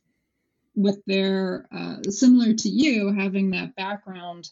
with 0.76 1.02
their 1.06 1.68
uh, 1.72 2.02
similar 2.10 2.54
to 2.54 2.70
you 2.70 3.14
having 3.14 3.52
that 3.52 3.76
background 3.76 4.50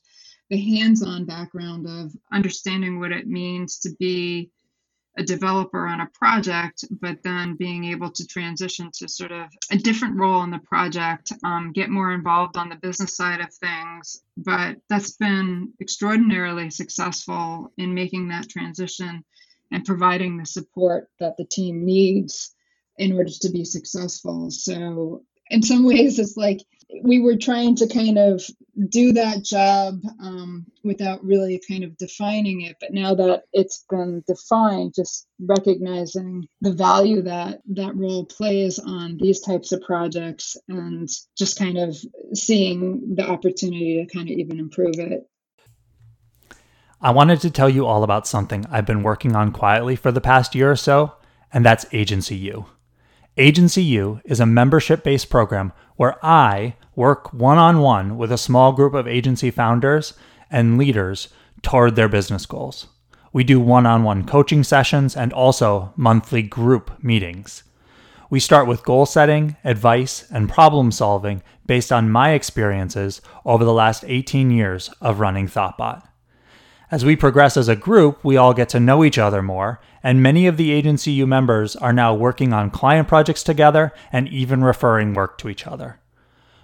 the 0.50 0.78
hands-on 0.78 1.26
background 1.26 1.88
of 1.88 2.12
understanding 2.32 3.00
what 3.00 3.12
it 3.12 3.28
means 3.28 3.80
to 3.80 3.90
be 4.00 4.52
a 5.18 5.24
developer 5.24 5.86
on 5.86 6.02
a 6.02 6.10
project, 6.14 6.86
but 6.90 7.22
then 7.24 7.56
being 7.56 7.86
able 7.86 8.10
to 8.10 8.28
transition 8.28 8.90
to 8.94 9.08
sort 9.08 9.32
of 9.32 9.48
a 9.72 9.78
different 9.78 10.18
role 10.18 10.44
in 10.44 10.50
the 10.50 10.60
project, 10.60 11.32
um, 11.44 11.72
get 11.72 11.90
more 11.90 12.12
involved 12.14 12.58
on 12.58 12.70
the 12.70 12.76
business 12.76 13.16
side 13.16 13.40
of 13.40 13.54
things. 13.54 14.24
But 14.38 14.78
that's 14.90 15.12
been 15.12 15.74
extraordinarily 15.80 16.72
successful 16.72 17.72
in 17.78 17.94
making 17.94 18.30
that 18.30 18.50
transition 18.50 19.24
and 19.72 19.86
providing 19.86 20.38
the 20.38 20.46
support 20.46 21.10
that 21.20 21.38
the 21.38 21.46
team 21.46 21.86
needs 21.86 22.56
in 22.98 23.14
order 23.14 23.32
to 23.42 23.50
be 23.50 23.66
successful. 23.66 24.50
So 24.52 25.24
in 25.50 25.62
some 25.62 25.84
ways, 25.84 26.20
it's 26.20 26.38
like 26.38 26.62
we 27.02 27.20
were 27.20 27.38
trying 27.38 27.76
to 27.78 27.88
kind 27.88 28.18
of 28.18 28.44
do 28.90 29.14
that 29.14 29.44
job 29.44 30.02
um, 30.20 30.66
without 30.84 31.24
really 31.24 31.62
kind 31.68 31.84
of 31.84 31.98
defining 31.98 32.62
it. 32.62 32.78
But 32.80 32.94
now 32.94 33.16
that 33.16 33.44
it's 33.54 33.86
been 33.90 34.24
defined, 34.28 34.94
just 34.96 35.28
recognizing 35.40 36.48
the 36.62 36.72
value 36.72 37.22
that 37.24 37.62
that 37.74 37.96
role 37.96 38.26
plays 38.26 38.80
on 38.80 39.18
these 39.18 39.42
types 39.42 39.72
of 39.72 39.82
projects 39.82 40.58
and 40.68 41.10
just 41.38 41.58
kind 41.58 41.78
of 41.78 41.98
seeing 42.34 43.16
the 43.16 43.28
opportunity 43.28 44.06
to 44.06 44.16
kind 44.16 44.30
of 44.30 44.38
even 44.38 44.60
improve 44.60 45.00
it. 45.00 45.28
I 47.02 47.12
wanted 47.12 47.42
to 47.42 47.52
tell 47.52 47.70
you 47.70 47.86
all 47.86 48.04
about 48.04 48.28
something 48.28 48.66
I've 48.72 48.86
been 48.86 49.04
working 49.04 49.36
on 49.36 49.52
quietly 49.52 49.96
for 49.96 50.12
the 50.12 50.22
past 50.22 50.56
year 50.56 50.72
or 50.72 50.78
so, 50.78 51.14
and 51.52 51.66
that's 51.66 51.86
Agency 51.92 52.38
U. 52.38 52.66
Agency 53.38 53.82
U 53.84 54.22
is 54.26 54.40
a 54.40 54.46
membership 54.46 55.04
based 55.04 55.32
program 55.32 55.74
where 55.96 56.24
I 56.24 56.76
work 56.96 57.34
one 57.34 57.58
on 57.58 57.80
one 57.80 58.16
with 58.16 58.32
a 58.32 58.38
small 58.38 58.74
group 58.74 58.94
of 58.94 59.08
agency 59.08 59.50
founders 59.50 60.14
and 60.52 60.78
leaders 60.78 61.30
toward 61.64 61.96
their 61.96 62.08
business 62.08 62.46
goals. 62.46 62.88
We 63.32 63.44
do 63.44 63.60
one 63.60 63.88
on 63.88 64.04
one 64.04 64.28
coaching 64.28 64.64
sessions 64.64 65.16
and 65.16 65.34
also 65.34 65.94
monthly 65.96 66.44
group 66.44 66.92
meetings. 67.04 67.64
We 68.30 68.40
start 68.40 68.68
with 68.68 68.86
goal 68.86 69.08
setting, 69.08 69.56
advice, 69.64 70.30
and 70.30 70.48
problem 70.48 70.92
solving 70.92 71.42
based 71.66 71.92
on 71.92 72.12
my 72.12 72.34
experiences 72.34 73.20
over 73.46 73.66
the 73.66 73.74
last 73.74 74.06
18 74.08 74.52
years 74.52 74.92
of 75.02 75.20
running 75.20 75.48
Thoughtbot. 75.48 76.04
As 76.92 77.04
we 77.04 77.16
progress 77.16 77.58
as 77.58 77.70
a 77.70 77.76
group, 77.76 78.24
we 78.24 78.38
all 78.38 78.54
get 78.54 78.70
to 78.70 78.80
know 78.80 79.04
each 79.04 79.18
other 79.18 79.42
more, 79.42 79.82
and 80.04 80.22
many 80.22 80.46
of 80.46 80.58
the 80.58 80.72
Agency 80.72 81.12
U 81.14 81.26
members 81.26 81.76
are 81.78 81.94
now 81.94 82.14
working 82.14 82.52
on 82.52 82.70
client 82.70 83.08
projects 83.08 83.42
together 83.42 83.94
and 84.12 84.28
even 84.28 84.64
referring 84.64 85.14
work 85.14 85.38
to 85.40 85.50
each 85.50 85.66
other. 85.66 86.00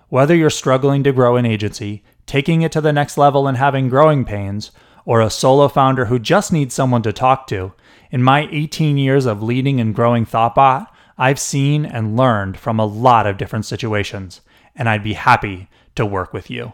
Whether 0.10 0.36
you're 0.36 0.50
struggling 0.50 1.04
to 1.04 1.14
grow 1.14 1.38
an 1.38 1.46
agency, 1.46 2.04
taking 2.26 2.62
it 2.62 2.72
to 2.74 2.82
the 2.82 2.92
next 2.92 3.18
level 3.18 3.48
and 3.48 3.58
having 3.58 3.90
growing 3.90 4.26
pains, 4.26 4.72
or 5.06 5.22
a 5.22 5.30
solo 5.30 5.68
founder 5.68 6.06
who 6.06 6.20
just 6.20 6.52
needs 6.52 6.76
someone 6.76 7.02
to 7.04 7.14
talk 7.14 7.48
to, 7.48 7.74
in 8.12 8.22
my 8.22 8.48
18 8.52 8.98
years 8.98 9.26
of 9.26 9.42
leading 9.42 9.80
and 9.80 9.96
growing 9.96 10.26
Thoughtbot, 10.26 10.88
I've 11.18 11.40
seen 11.40 11.86
and 11.86 12.18
learned 12.18 12.58
from 12.58 12.80
a 12.80 12.86
lot 12.86 13.28
of 13.28 13.38
different 13.38 13.66
situations, 13.66 14.42
and 14.76 14.90
I'd 14.90 15.04
be 15.04 15.14
happy 15.14 15.70
to 15.96 16.06
work 16.06 16.34
with 16.34 16.50
you. 16.50 16.74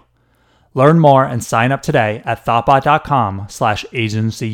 Learn 0.74 1.00
more 1.00 1.26
and 1.26 1.44
sign 1.44 1.72
up 1.72 1.82
today 1.82 2.22
at 2.26 2.46
thoughtbot.com 2.46 3.48
slash 3.50 3.86
agency 3.94 4.50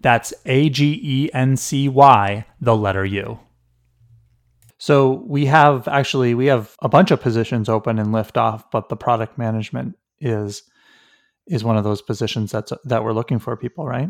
That's 0.00 0.32
A-G-E-N-C-Y, 0.46 2.44
the 2.60 2.76
letter 2.76 3.04
U. 3.04 3.40
So 4.78 5.24
we 5.26 5.46
have 5.46 5.88
actually 5.88 6.34
we 6.34 6.46
have 6.46 6.76
a 6.80 6.88
bunch 6.88 7.10
of 7.10 7.20
positions 7.20 7.68
open 7.68 7.98
in 7.98 8.06
Liftoff, 8.06 8.64
but 8.70 8.88
the 8.88 8.96
product 8.96 9.36
management 9.36 9.96
is 10.20 10.62
is 11.48 11.64
one 11.64 11.76
of 11.76 11.84
those 11.84 12.00
positions 12.00 12.52
that's 12.52 12.72
that 12.84 13.02
we're 13.02 13.12
looking 13.12 13.40
for 13.40 13.56
people, 13.56 13.86
right? 13.86 14.08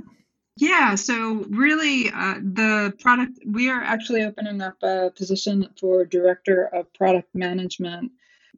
Yeah, 0.58 0.96
so 0.96 1.46
really, 1.50 2.10
uh, 2.10 2.34
the 2.42 2.92
product 2.98 3.38
we 3.46 3.70
are 3.70 3.80
actually 3.80 4.24
opening 4.24 4.60
up 4.60 4.74
a 4.82 5.10
position 5.16 5.68
for 5.78 6.04
director 6.04 6.68
of 6.74 6.92
product 6.94 7.32
management 7.32 8.10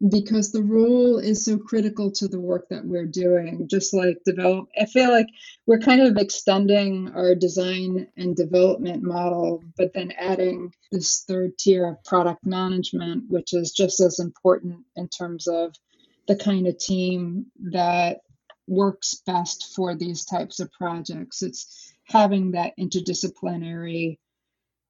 because 0.09 0.51
the 0.51 0.63
role 0.63 1.19
is 1.19 1.45
so 1.45 1.59
critical 1.59 2.11
to 2.11 2.27
the 2.27 2.41
work 2.41 2.69
that 2.71 2.85
we're 2.85 3.07
doing. 3.07 3.69
Just 3.69 3.93
like 3.93 4.19
develop, 4.25 4.69
I 4.81 4.87
feel 4.87 5.11
like 5.11 5.27
we're 5.67 5.79
kind 5.79 6.01
of 6.01 6.17
extending 6.17 7.11
our 7.15 7.35
design 7.35 8.07
and 8.17 8.35
development 8.35 9.03
model, 9.03 9.63
but 9.77 9.93
then 9.93 10.13
adding 10.13 10.73
this 10.91 11.25
third 11.29 11.59
tier 11.59 11.87
of 11.87 12.05
product 12.05 12.47
management, 12.47 13.25
which 13.29 13.53
is 13.53 13.73
just 13.73 14.01
as 14.01 14.21
important 14.21 14.85
in 14.97 15.09
terms 15.09 15.47
of 15.47 15.75
the 16.27 16.37
kind 16.37 16.67
of 16.67 16.79
team 16.79 17.47
that 17.73 18.21
works 18.67 19.21
best 19.27 19.75
for 19.75 19.95
these 19.95 20.25
types 20.25 20.61
of 20.61 20.73
projects. 20.73 21.43
It's 21.43 21.93
having 22.05 22.53
that 22.53 22.73
interdisciplinary 22.79 24.19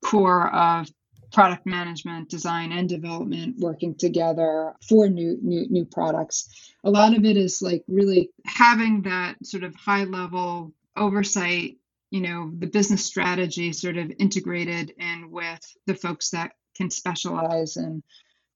core 0.05 0.49
of 0.55 0.89
product 1.33 1.67
management, 1.67 2.29
design, 2.29 2.73
and 2.73 2.89
development 2.89 3.57
working 3.59 3.95
together 3.95 4.75
for 4.89 5.09
new 5.09 5.39
new 5.43 5.67
new 5.69 5.85
products. 5.85 6.49
A 6.85 6.91
lot 6.91 7.17
of 7.17 7.25
it 7.25 7.37
is 7.37 7.63
like 7.63 7.85
really 7.89 8.31
having 8.45 9.03
that 9.03 9.37
sort 9.45 9.65
of 9.65 9.75
high 9.75 10.05
level 10.05 10.73
oversight, 10.97 11.77
you 12.11 12.21
know, 12.21 12.51
the 12.59 12.67
business 12.67 13.05
strategy 13.05 13.73
sort 13.73 13.97
of 13.97 14.13
integrated 14.19 14.93
in 14.99 15.31
with 15.31 15.61
the 15.87 15.95
folks 15.95 16.31
that 16.31 16.53
can 16.77 16.91
specialize 16.91 17.77
in 17.77 18.03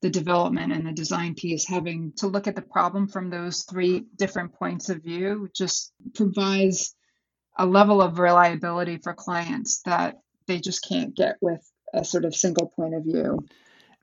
the 0.02 0.10
development 0.10 0.72
and 0.72 0.86
the 0.86 0.92
design 0.92 1.34
piece, 1.34 1.66
having 1.66 2.12
to 2.16 2.26
look 2.26 2.46
at 2.46 2.56
the 2.56 2.62
problem 2.62 3.08
from 3.08 3.30
those 3.30 3.62
three 3.62 4.04
different 4.16 4.52
points 4.52 4.90
of 4.90 5.02
view 5.02 5.48
just 5.54 5.92
provides 6.14 6.94
a 7.56 7.64
level 7.64 8.02
of 8.02 8.18
reliability 8.18 8.98
for 8.98 9.14
clients 9.14 9.80
that 9.82 10.16
they 10.46 10.58
just 10.58 10.86
can't 10.86 11.14
get 11.16 11.36
with 11.40 11.60
a 11.94 12.04
sort 12.04 12.24
of 12.24 12.34
single 12.34 12.66
point 12.66 12.94
of 12.94 13.04
view. 13.04 13.44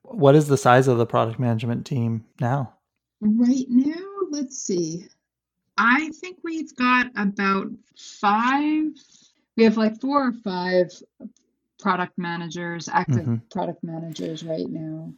What 0.03 0.35
is 0.35 0.47
the 0.47 0.57
size 0.57 0.87
of 0.87 0.97
the 0.97 1.05
product 1.05 1.39
management 1.39 1.85
team 1.85 2.25
now? 2.39 2.73
Right 3.21 3.65
now, 3.69 4.07
let's 4.31 4.57
see. 4.57 5.07
I 5.77 6.09
think 6.19 6.39
we've 6.43 6.75
got 6.75 7.07
about 7.15 7.67
five. 7.95 8.85
We 9.55 9.63
have 9.63 9.77
like 9.77 9.99
four 10.01 10.27
or 10.27 10.33
five 10.43 10.91
product 11.79 12.17
managers, 12.17 12.89
active 12.89 13.17
mm-hmm. 13.17 13.35
product 13.51 13.83
managers 13.83 14.43
right 14.43 14.67
now. 14.69 15.13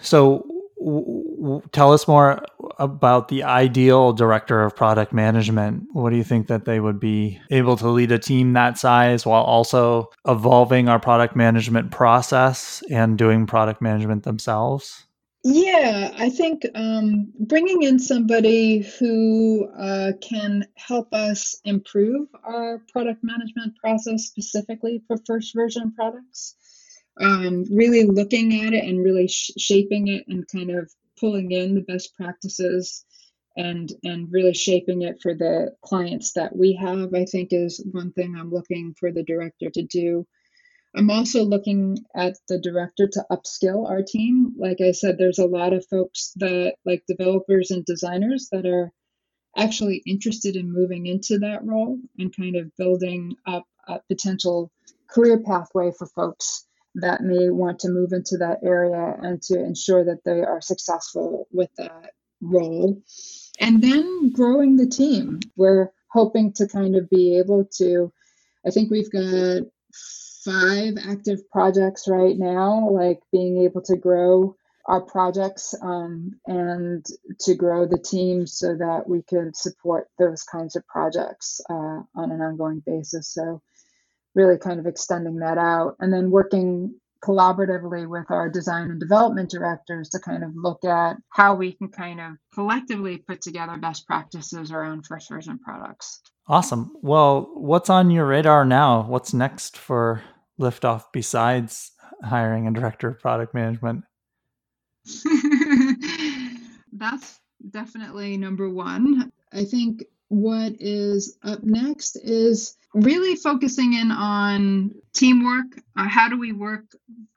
So, 0.00 0.46
w- 0.78 1.62
tell 1.72 1.92
us 1.92 2.06
more 2.06 2.44
about 2.78 3.28
the 3.28 3.42
ideal 3.42 4.12
director 4.12 4.62
of 4.62 4.74
product 4.74 5.12
management. 5.12 5.84
What 5.92 6.10
do 6.10 6.16
you 6.16 6.24
think 6.24 6.48
that 6.48 6.64
they 6.64 6.80
would 6.80 7.00
be 7.00 7.40
able 7.50 7.76
to 7.78 7.88
lead 7.88 8.12
a 8.12 8.18
team 8.18 8.52
that 8.54 8.78
size 8.78 9.26
while 9.26 9.42
also 9.42 10.10
evolving 10.26 10.88
our 10.88 10.98
product 10.98 11.36
management 11.36 11.90
process 11.90 12.82
and 12.90 13.18
doing 13.18 13.46
product 13.46 13.80
management 13.80 14.24
themselves? 14.24 15.06
Yeah, 15.46 16.10
I 16.16 16.30
think 16.30 16.64
um, 16.74 17.30
bringing 17.38 17.82
in 17.82 17.98
somebody 17.98 18.78
who 18.98 19.68
uh, 19.78 20.12
can 20.22 20.66
help 20.76 21.12
us 21.12 21.60
improve 21.64 22.28
our 22.44 22.80
product 22.90 23.22
management 23.22 23.76
process 23.76 24.24
specifically 24.24 25.02
for 25.06 25.18
first 25.26 25.54
version 25.54 25.92
products 25.92 26.56
um, 27.20 27.64
really 27.70 28.04
looking 28.04 28.64
at 28.64 28.72
it 28.72 28.84
and 28.84 29.04
really 29.04 29.28
sh- 29.28 29.52
shaping 29.58 30.08
it 30.08 30.26
and 30.28 30.46
kind 30.48 30.70
of 30.70 30.90
pulling 31.24 31.52
in 31.52 31.74
the 31.74 31.80
best 31.80 32.14
practices 32.14 33.02
and 33.56 33.90
and 34.02 34.30
really 34.30 34.52
shaping 34.52 35.00
it 35.00 35.16
for 35.22 35.32
the 35.34 35.72
clients 35.82 36.32
that 36.34 36.54
we 36.54 36.74
have 36.74 37.14
i 37.14 37.24
think 37.24 37.48
is 37.50 37.82
one 37.92 38.12
thing 38.12 38.36
i'm 38.36 38.50
looking 38.50 38.94
for 39.00 39.10
the 39.10 39.22
director 39.22 39.70
to 39.70 39.82
do. 39.82 40.26
I'm 40.96 41.10
also 41.10 41.42
looking 41.42 41.98
at 42.14 42.34
the 42.48 42.60
director 42.60 43.08
to 43.08 43.26
upskill 43.28 43.88
our 43.90 44.02
team. 44.02 44.54
Like 44.58 44.80
i 44.82 44.92
said 44.92 45.16
there's 45.16 45.38
a 45.38 45.46
lot 45.46 45.72
of 45.72 45.86
folks 45.86 46.32
that 46.36 46.74
like 46.84 47.02
developers 47.08 47.70
and 47.70 47.84
designers 47.86 48.48
that 48.52 48.66
are 48.66 48.92
actually 49.56 50.02
interested 50.06 50.56
in 50.56 50.72
moving 50.72 51.06
into 51.06 51.38
that 51.38 51.64
role 51.64 51.98
and 52.18 52.36
kind 52.36 52.56
of 52.56 52.76
building 52.76 53.34
up 53.46 53.64
a 53.88 53.98
potential 54.08 54.70
career 55.08 55.40
pathway 55.40 55.90
for 55.96 56.06
folks 56.06 56.66
that 56.96 57.22
may 57.22 57.50
want 57.50 57.80
to 57.80 57.88
move 57.88 58.12
into 58.12 58.36
that 58.38 58.58
area 58.62 59.16
and 59.22 59.42
to 59.42 59.58
ensure 59.58 60.04
that 60.04 60.24
they 60.24 60.42
are 60.42 60.60
successful 60.60 61.48
with 61.52 61.70
that 61.76 62.12
role. 62.40 63.02
And 63.60 63.82
then 63.82 64.30
growing 64.32 64.76
the 64.76 64.86
team. 64.86 65.40
We're 65.56 65.90
hoping 66.10 66.52
to 66.54 66.68
kind 66.68 66.96
of 66.96 67.10
be 67.10 67.38
able 67.38 67.68
to, 67.78 68.12
I 68.66 68.70
think 68.70 68.90
we've 68.90 69.10
got 69.10 69.62
five 70.44 70.94
active 71.08 71.48
projects 71.50 72.06
right 72.06 72.36
now, 72.38 72.88
like 72.90 73.20
being 73.32 73.62
able 73.62 73.82
to 73.82 73.96
grow 73.96 74.56
our 74.86 75.00
projects 75.00 75.74
um, 75.82 76.32
and 76.46 77.04
to 77.40 77.54
grow 77.54 77.86
the 77.86 77.98
team 77.98 78.46
so 78.46 78.76
that 78.76 79.08
we 79.08 79.22
can 79.22 79.52
support 79.54 80.08
those 80.18 80.42
kinds 80.42 80.76
of 80.76 80.86
projects 80.86 81.60
uh, 81.70 82.02
on 82.14 82.30
an 82.30 82.42
ongoing 82.42 82.82
basis. 82.84 83.32
So 83.32 83.62
really 84.34 84.58
kind 84.58 84.80
of 84.80 84.86
extending 84.86 85.36
that 85.36 85.58
out 85.58 85.96
and 86.00 86.12
then 86.12 86.30
working 86.30 86.94
collaboratively 87.24 88.06
with 88.08 88.30
our 88.30 88.50
design 88.50 88.90
and 88.90 89.00
development 89.00 89.50
directors 89.50 90.10
to 90.10 90.18
kind 90.18 90.44
of 90.44 90.50
look 90.54 90.84
at 90.84 91.16
how 91.30 91.54
we 91.54 91.72
can 91.72 91.88
kind 91.88 92.20
of 92.20 92.32
collectively 92.52 93.16
put 93.16 93.40
together 93.40 93.78
best 93.78 94.06
practices 94.06 94.70
around 94.70 95.06
first 95.06 95.30
version 95.30 95.58
products. 95.58 96.20
Awesome. 96.46 96.94
Well, 97.00 97.50
what's 97.54 97.88
on 97.88 98.10
your 98.10 98.26
radar 98.26 98.66
now? 98.66 99.06
What's 99.08 99.32
next 99.32 99.78
for 99.78 100.22
Liftoff 100.60 101.04
besides 101.12 101.92
hiring 102.22 102.66
a 102.66 102.72
director 102.72 103.08
of 103.08 103.20
product 103.20 103.54
management? 103.54 104.04
That's 106.92 107.40
definitely 107.70 108.36
number 108.36 108.68
one. 108.68 109.32
I 109.52 109.64
think 109.64 110.04
what 110.28 110.74
is 110.78 111.38
up 111.42 111.62
next 111.62 112.16
is 112.16 112.76
really 112.94 113.36
focusing 113.36 113.94
in 113.94 114.10
on 114.10 114.94
teamwork. 115.12 115.78
Uh, 115.96 116.08
how 116.08 116.28
do 116.28 116.38
we 116.38 116.52
work 116.52 116.84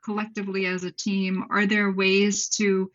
collectively 0.04 0.66
as 0.66 0.84
a 0.84 0.92
team? 0.92 1.46
Are 1.50 1.66
there 1.66 1.92
ways 1.92 2.50
to 2.50 2.92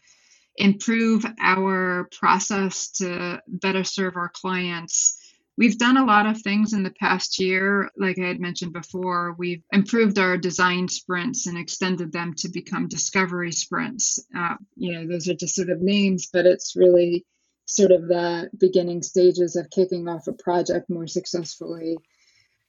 improve 0.56 1.24
our 1.40 2.08
process 2.18 2.90
to 2.90 3.40
better 3.46 3.84
serve 3.84 4.16
our 4.16 4.28
clients. 4.28 5.18
We've 5.56 5.78
done 5.78 5.98
a 5.98 6.04
lot 6.04 6.26
of 6.26 6.40
things 6.40 6.72
in 6.72 6.82
the 6.82 6.94
past 6.98 7.38
year. 7.38 7.90
Like 7.96 8.18
I 8.18 8.26
had 8.26 8.40
mentioned 8.40 8.72
before, 8.72 9.34
we've 9.38 9.62
improved 9.70 10.18
our 10.18 10.38
design 10.38 10.88
sprints 10.88 11.46
and 11.46 11.58
extended 11.58 12.10
them 12.10 12.34
to 12.38 12.48
become 12.48 12.88
discovery 12.88 13.52
sprints. 13.52 14.18
Uh, 14.36 14.56
you 14.76 14.92
know, 14.92 15.06
those 15.06 15.28
are 15.28 15.34
just 15.34 15.54
sort 15.54 15.68
of 15.68 15.82
names, 15.82 16.28
but 16.32 16.46
it's 16.46 16.74
really 16.74 17.26
sort 17.66 17.92
of 17.92 18.08
the 18.08 18.50
beginning 18.58 19.02
stages 19.02 19.56
of 19.56 19.70
kicking 19.70 20.08
off 20.08 20.26
a 20.26 20.32
project 20.32 20.88
more 20.88 21.06
successfully. 21.06 21.98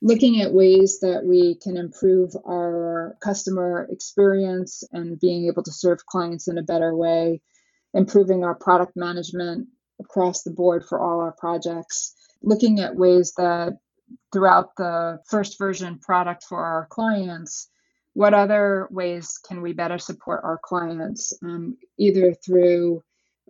Looking 0.05 0.41
at 0.41 0.53
ways 0.53 0.99
that 0.99 1.23
we 1.25 1.55
can 1.55 1.77
improve 1.77 2.35
our 2.45 3.15
customer 3.21 3.87
experience 3.89 4.83
and 4.91 5.19
being 5.19 5.47
able 5.47 5.63
to 5.63 5.71
serve 5.71 6.05
clients 6.05 6.47
in 6.47 6.57
a 6.57 6.63
better 6.63 6.95
way, 6.95 7.41
improving 7.93 8.43
our 8.43 8.53
product 8.53 8.93
management 8.95 9.69
across 9.99 10.43
the 10.43 10.51
board 10.51 10.83
for 10.85 10.99
all 10.99 11.21
our 11.21 11.31
projects 11.31 12.15
looking 12.43 12.79
at 12.81 12.95
ways 12.95 13.33
that 13.37 13.77
throughout 14.31 14.75
the 14.75 15.19
first 15.27 15.57
version 15.57 15.97
product 15.97 16.43
for 16.43 16.63
our 16.63 16.85
clients, 16.89 17.69
what 18.13 18.33
other 18.33 18.87
ways 18.91 19.39
can 19.47 19.61
we 19.61 19.73
better 19.73 19.97
support 19.97 20.41
our 20.43 20.59
clients, 20.61 21.33
um, 21.41 21.77
either 21.97 22.33
through 22.33 23.01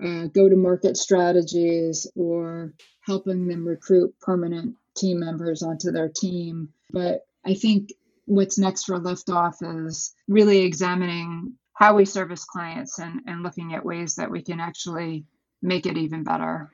uh, 0.03 0.27
go 0.27 0.47
to 0.47 0.55
market 0.55 0.95
strategies 0.95 2.09
or 2.15 2.73
helping 3.01 3.47
them 3.47 3.67
recruit 3.67 4.13
permanent 4.21 4.75
team 4.95 5.19
members 5.19 5.63
onto 5.63 5.91
their 5.91 6.09
team. 6.09 6.69
But 6.91 7.21
I 7.45 7.53
think 7.53 7.93
what's 8.25 8.57
next 8.57 8.85
for 8.85 8.99
Liftoff 8.99 9.85
is 9.85 10.13
really 10.27 10.59
examining 10.59 11.53
how 11.73 11.95
we 11.95 12.05
service 12.05 12.45
clients 12.45 12.99
and, 12.99 13.21
and 13.27 13.43
looking 13.43 13.73
at 13.73 13.85
ways 13.85 14.15
that 14.15 14.29
we 14.29 14.41
can 14.41 14.59
actually 14.59 15.25
make 15.61 15.85
it 15.85 15.97
even 15.97 16.23
better. 16.23 16.71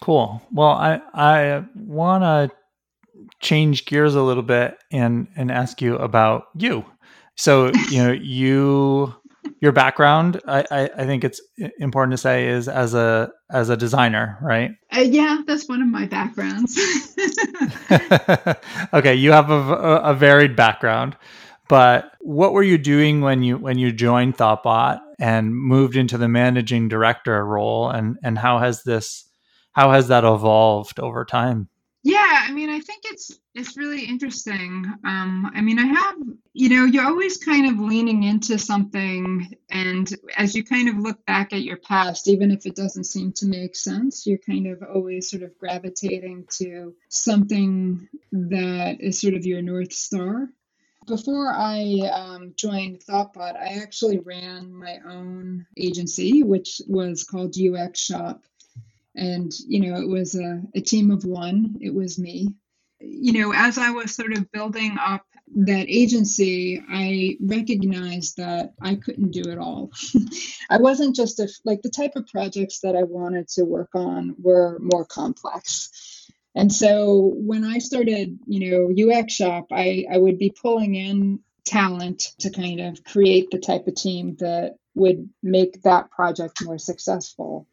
Cool. 0.00 0.42
Well, 0.52 0.70
I 0.70 1.00
I 1.14 1.64
want 1.74 2.22
to 2.22 2.50
change 3.40 3.84
gears 3.84 4.14
a 4.14 4.22
little 4.22 4.42
bit 4.42 4.78
and 4.90 5.28
and 5.36 5.50
ask 5.50 5.80
you 5.80 5.96
about 5.96 6.44
you. 6.56 6.84
So 7.36 7.70
you 7.88 8.02
know 8.02 8.12
you 8.20 9.14
your 9.62 9.72
background 9.72 10.38
I, 10.46 10.64
I, 10.70 10.90
I 10.98 11.06
think 11.06 11.24
it's 11.24 11.40
important 11.78 12.12
to 12.12 12.18
say 12.18 12.48
is 12.48 12.68
as 12.68 12.92
a 12.92 13.30
as 13.50 13.70
a 13.70 13.76
designer 13.76 14.36
right 14.42 14.72
uh, 14.94 15.00
yeah 15.00 15.40
that's 15.46 15.66
one 15.66 15.80
of 15.80 15.88
my 15.88 16.04
backgrounds 16.04 16.78
okay 18.92 19.14
you 19.14 19.32
have 19.32 19.50
a, 19.50 19.54
a, 19.54 20.14
varied 20.14 20.56
background 20.56 21.16
but 21.68 22.12
what 22.20 22.52
were 22.52 22.62
you 22.62 22.76
doing 22.76 23.22
when 23.22 23.42
you 23.42 23.56
when 23.56 23.78
you 23.78 23.92
joined 23.92 24.36
thoughtbot 24.36 25.00
and 25.18 25.54
moved 25.54 25.96
into 25.96 26.18
the 26.18 26.28
managing 26.28 26.88
director 26.88 27.46
role 27.46 27.88
and 27.88 28.18
and 28.22 28.36
how 28.36 28.58
has 28.58 28.82
this 28.82 29.26
how 29.72 29.92
has 29.92 30.08
that 30.08 30.24
evolved 30.24 31.00
over 31.00 31.24
time? 31.24 31.68
Yeah, 32.04 32.44
I 32.46 32.52
mean, 32.52 32.68
I 32.68 32.80
think 32.80 33.02
it's 33.04 33.30
it's 33.54 33.76
really 33.76 34.04
interesting. 34.06 34.86
Um, 35.04 35.50
I 35.54 35.60
mean, 35.60 35.78
I 35.78 35.86
have, 35.86 36.16
you 36.54 36.70
know, 36.70 36.86
you're 36.86 37.04
always 37.04 37.36
kind 37.36 37.70
of 37.70 37.78
leaning 37.78 38.22
into 38.22 38.58
something, 38.58 39.54
and 39.70 40.10
as 40.36 40.54
you 40.54 40.64
kind 40.64 40.88
of 40.88 40.96
look 40.96 41.24
back 41.26 41.52
at 41.52 41.62
your 41.62 41.76
past, 41.76 42.28
even 42.28 42.50
if 42.50 42.64
it 42.64 42.76
doesn't 42.76 43.04
seem 43.04 43.32
to 43.32 43.46
make 43.46 43.76
sense, 43.76 44.26
you're 44.26 44.38
kind 44.38 44.66
of 44.66 44.82
always 44.82 45.30
sort 45.30 45.42
of 45.42 45.58
gravitating 45.58 46.46
to 46.52 46.94
something 47.08 48.08
that 48.32 49.00
is 49.00 49.20
sort 49.20 49.34
of 49.34 49.44
your 49.44 49.60
north 49.60 49.92
star. 49.92 50.48
Before 51.06 51.52
I 51.52 52.08
um, 52.12 52.54
joined 52.56 53.00
Thoughtbot, 53.00 53.56
I 53.56 53.82
actually 53.82 54.18
ran 54.18 54.72
my 54.72 54.98
own 55.06 55.66
agency, 55.76 56.42
which 56.42 56.80
was 56.86 57.24
called 57.24 57.56
UX 57.58 58.00
Shop 58.00 58.42
and 59.14 59.52
you 59.66 59.78
know 59.80 60.00
it 60.00 60.08
was 60.08 60.34
a, 60.34 60.62
a 60.74 60.80
team 60.80 61.10
of 61.10 61.26
one 61.26 61.76
it 61.82 61.92
was 61.92 62.18
me 62.18 62.48
you 63.02 63.32
know 63.32 63.52
as 63.52 63.78
i 63.78 63.90
was 63.90 64.14
sort 64.14 64.32
of 64.32 64.50
building 64.52 64.96
up 64.98 65.24
that 65.54 65.86
agency 65.88 66.82
i 66.88 67.36
recognized 67.40 68.36
that 68.36 68.72
i 68.80 68.94
couldn't 68.94 69.32
do 69.32 69.42
it 69.50 69.58
all. 69.58 69.90
I 70.70 70.78
wasn't 70.78 71.14
just 71.14 71.38
a 71.40 71.48
like 71.64 71.82
the 71.82 71.90
type 71.90 72.12
of 72.16 72.26
projects 72.26 72.80
that 72.80 72.96
i 72.96 73.02
wanted 73.02 73.48
to 73.48 73.64
work 73.64 73.90
on 73.94 74.34
were 74.38 74.78
more 74.80 75.04
complex. 75.04 76.26
And 76.54 76.72
so 76.72 77.32
when 77.36 77.64
i 77.64 77.78
started 77.78 78.38
you 78.46 78.70
know 78.70 79.12
ux 79.12 79.32
shop 79.32 79.66
i 79.72 80.06
i 80.10 80.16
would 80.16 80.38
be 80.38 80.54
pulling 80.58 80.94
in 80.94 81.40
talent 81.64 82.20
to 82.40 82.50
kind 82.50 82.80
of 82.80 83.04
create 83.04 83.50
the 83.50 83.58
type 83.58 83.86
of 83.86 83.94
team 83.94 84.36
that 84.38 84.76
would 84.94 85.28
make 85.42 85.82
that 85.82 86.10
project 86.10 86.64
more 86.64 86.78
successful. 86.78 87.66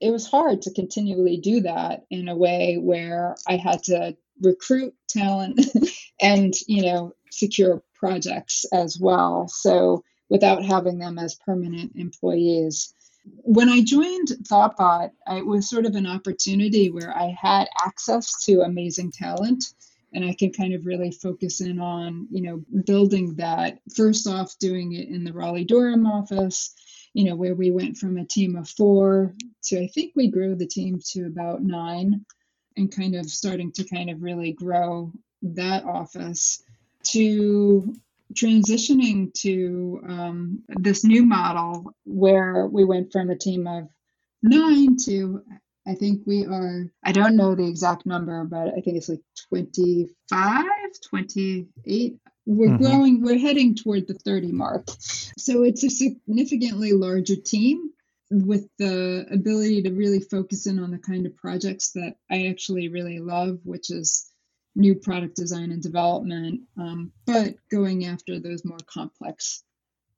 It 0.00 0.10
was 0.10 0.26
hard 0.26 0.62
to 0.62 0.74
continually 0.74 1.38
do 1.38 1.60
that 1.62 2.04
in 2.10 2.28
a 2.28 2.36
way 2.36 2.76
where 2.76 3.36
I 3.46 3.56
had 3.56 3.82
to 3.84 4.16
recruit 4.40 4.94
talent 5.08 5.60
and, 6.20 6.54
you 6.66 6.82
know, 6.82 7.12
secure 7.30 7.82
projects 7.94 8.64
as 8.72 8.98
well. 8.98 9.48
So 9.48 10.02
without 10.28 10.64
having 10.64 10.98
them 10.98 11.18
as 11.18 11.34
permanent 11.34 11.92
employees. 11.96 12.92
When 13.42 13.68
I 13.68 13.82
joined 13.82 14.28
Thoughtbot, 14.48 15.10
it 15.28 15.46
was 15.46 15.68
sort 15.68 15.86
of 15.86 15.94
an 15.94 16.06
opportunity 16.06 16.90
where 16.90 17.16
I 17.16 17.34
had 17.40 17.68
access 17.84 18.44
to 18.44 18.60
amazing 18.60 19.12
talent 19.12 19.64
and 20.12 20.24
I 20.24 20.34
can 20.34 20.52
kind 20.52 20.72
of 20.72 20.86
really 20.86 21.10
focus 21.10 21.60
in 21.60 21.80
on, 21.80 22.28
you 22.30 22.42
know, 22.42 22.62
building 22.84 23.34
that. 23.36 23.80
First 23.94 24.26
off, 24.26 24.56
doing 24.58 24.92
it 24.92 25.08
in 25.08 25.24
the 25.24 25.32
Raleigh 25.32 25.64
Durham 25.64 26.06
office, 26.06 26.74
you 27.12 27.24
know, 27.24 27.34
where 27.34 27.54
we 27.54 27.70
went 27.70 27.96
from 27.96 28.16
a 28.16 28.24
team 28.24 28.56
of 28.56 28.68
four 28.68 29.34
to 29.64 29.82
I 29.82 29.88
think 29.88 30.12
we 30.14 30.30
grew 30.30 30.54
the 30.54 30.66
team 30.66 31.00
to 31.12 31.26
about 31.26 31.62
nine 31.62 32.24
and 32.76 32.94
kind 32.94 33.14
of 33.14 33.30
starting 33.30 33.72
to 33.72 33.84
kind 33.84 34.10
of 34.10 34.22
really 34.22 34.52
grow 34.52 35.12
that 35.42 35.84
office 35.84 36.62
to 37.02 37.94
transitioning 38.34 39.32
to 39.34 40.00
um, 40.08 40.62
this 40.68 41.04
new 41.04 41.24
model 41.24 41.92
where 42.04 42.66
we 42.66 42.84
went 42.84 43.12
from 43.12 43.30
a 43.30 43.36
team 43.36 43.66
of 43.66 43.88
nine 44.42 44.96
to 45.04 45.42
I 45.88 45.94
think 45.94 46.22
we 46.26 46.44
are, 46.44 46.90
I 47.04 47.12
don't 47.12 47.36
know 47.36 47.54
the 47.54 47.68
exact 47.68 48.06
number, 48.06 48.42
but 48.44 48.68
I 48.76 48.80
think 48.80 48.96
it's 48.96 49.08
like 49.08 49.22
25, 49.48 50.64
28 51.08 52.16
we're 52.46 52.68
mm-hmm. 52.68 52.82
growing 52.82 53.22
we're 53.22 53.38
heading 53.38 53.74
toward 53.74 54.06
the 54.06 54.14
30 54.14 54.52
mark. 54.52 54.88
So 55.36 55.64
it's 55.64 55.82
a 55.82 55.90
significantly 55.90 56.92
larger 56.92 57.36
team 57.36 57.90
with 58.30 58.68
the 58.78 59.26
ability 59.30 59.82
to 59.82 59.92
really 59.92 60.20
focus 60.20 60.66
in 60.66 60.78
on 60.78 60.90
the 60.90 60.98
kind 60.98 61.26
of 61.26 61.36
projects 61.36 61.92
that 61.92 62.16
i 62.30 62.46
actually 62.46 62.88
really 62.88 63.20
love 63.20 63.58
which 63.64 63.90
is 63.90 64.30
new 64.74 64.94
product 64.94 65.36
design 65.36 65.72
and 65.72 65.82
development 65.82 66.60
um, 66.78 67.12
but 67.24 67.54
going 67.70 68.04
after 68.06 68.38
those 68.38 68.64
more 68.64 68.78
complex 68.86 69.62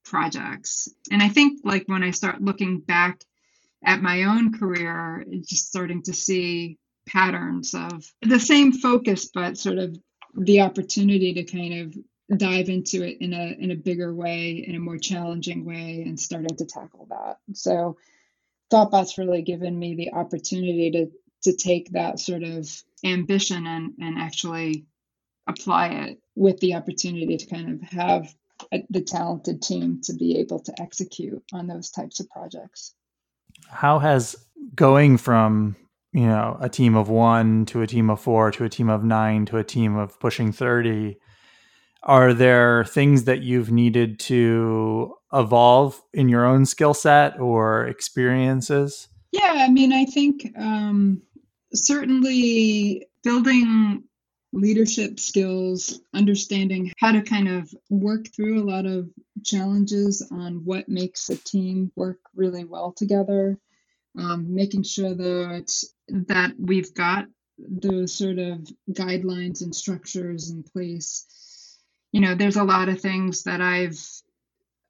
projects. 0.05 0.89
And 1.11 1.23
i 1.23 1.29
think 1.29 1.61
like 1.65 1.85
when 1.87 2.03
i 2.03 2.11
start 2.11 2.43
looking 2.43 2.81
back 2.81 3.23
at 3.85 4.03
my 4.03 4.25
own 4.25 4.59
career 4.59 5.25
just 5.47 5.69
starting 5.69 6.03
to 6.03 6.15
see 6.15 6.79
patterns 7.07 7.75
of 7.75 8.11
the 8.23 8.41
same 8.41 8.73
focus 8.73 9.31
but 9.33 9.57
sort 9.57 9.79
of 9.79 9.97
the 10.35 10.61
opportunity 10.61 11.35
to 11.35 11.45
kind 11.45 11.75
of 11.75 11.97
dive 12.37 12.69
into 12.69 13.03
it 13.03 13.19
in 13.21 13.33
a 13.33 13.57
in 13.59 13.71
a 13.71 13.77
bigger 13.77 14.15
way, 14.15 14.65
in 14.67 14.75
a 14.75 14.81
more 14.81 14.99
challenging 14.99 15.65
way, 15.65 16.03
and 16.07 16.21
starting 16.21 16.57
to 16.57 16.67
tackle 16.67 17.07
that. 17.11 17.39
So, 17.55 17.97
Thoughtbot's 18.71 19.17
really 19.19 19.43
given 19.43 19.79
me 19.79 19.95
the 19.95 20.13
opportunity 20.13 20.91
to 20.91 21.11
to 21.51 21.57
take 21.57 21.93
that 21.93 22.21
sort 22.21 22.43
of 22.43 22.69
ambition 23.05 23.67
and 23.67 23.95
and 24.01 24.19
actually 24.19 24.87
apply 25.47 25.89
it 25.89 26.21
with 26.35 26.61
the 26.61 26.75
opportunity 26.75 27.39
to 27.39 27.47
kind 27.47 27.71
of 27.71 27.89
have 27.89 28.35
a, 28.73 28.85
the 28.91 29.01
talented 29.01 29.63
team 29.63 30.01
to 30.03 30.13
be 30.13 30.39
able 30.39 30.61
to 30.61 30.75
execute 30.81 31.43
on 31.53 31.67
those 31.67 31.91
types 31.91 32.21
of 32.21 32.29
projects. 32.29 32.95
How 33.71 33.99
has 33.99 34.37
going 34.75 35.17
from 35.17 35.77
you 36.13 36.27
know 36.27 36.59
a 36.61 36.69
team 36.69 36.95
of 36.95 37.09
one 37.09 37.65
to 37.67 37.81
a 37.81 37.87
team 37.87 38.11
of 38.11 38.21
four 38.21 38.51
to 38.51 38.65
a 38.65 38.69
team 38.69 38.91
of 38.91 39.03
nine 39.03 39.47
to 39.47 39.57
a 39.57 39.65
team 39.65 39.97
of 39.97 40.21
pushing 40.21 40.53
30 40.53 41.17
are 42.03 42.33
there 42.33 42.85
things 42.85 43.25
that 43.25 43.43
you've 43.43 43.71
needed 43.71 44.19
to 44.21 45.15
evolve 45.33 46.01
in 46.13 46.29
your 46.29 46.45
own 46.45 46.65
skill 46.65 46.95
set 46.95 47.39
or 47.39 47.87
experiences? 47.87 49.09
Yeah, 49.33 49.55
I 49.57 49.69
mean, 49.69 49.93
I 49.93 50.05
think 50.05 50.53
um, 50.57 51.23
certainly 51.75 53.07
building 53.23 54.05
leadership 54.53 55.21
skills, 55.21 56.01
understanding 56.15 56.93
how 56.99 57.13
to 57.13 57.21
kind 57.21 57.49
of 57.49 57.73
work 57.91 58.27
through 58.35 58.63
a 58.63 58.65
lot 58.65 58.87
of 58.87 59.11
challenges 59.45 60.27
on 60.31 60.65
what 60.65 60.89
makes 60.89 61.29
a 61.29 61.37
team 61.37 61.93
work 61.97 62.19
really 62.35 62.65
well 62.65 62.93
together, 62.93 63.59
um, 64.19 64.55
making 64.55 64.83
sure 64.83 65.15
that 65.15 65.85
that 66.09 66.53
we've 66.59 66.95
got 66.95 67.27
those 67.59 68.15
sort 68.15 68.39
of 68.39 68.67
guidelines 68.93 69.63
and 69.63 69.75
structures 69.75 70.51
in 70.51 70.63
place 70.63 71.27
you 72.13 72.21
know, 72.21 72.35
there's 72.35 72.57
a 72.57 72.65
lot 72.65 72.89
of 72.89 73.01
things 73.01 73.45
that 73.45 73.61
I've 73.61 73.99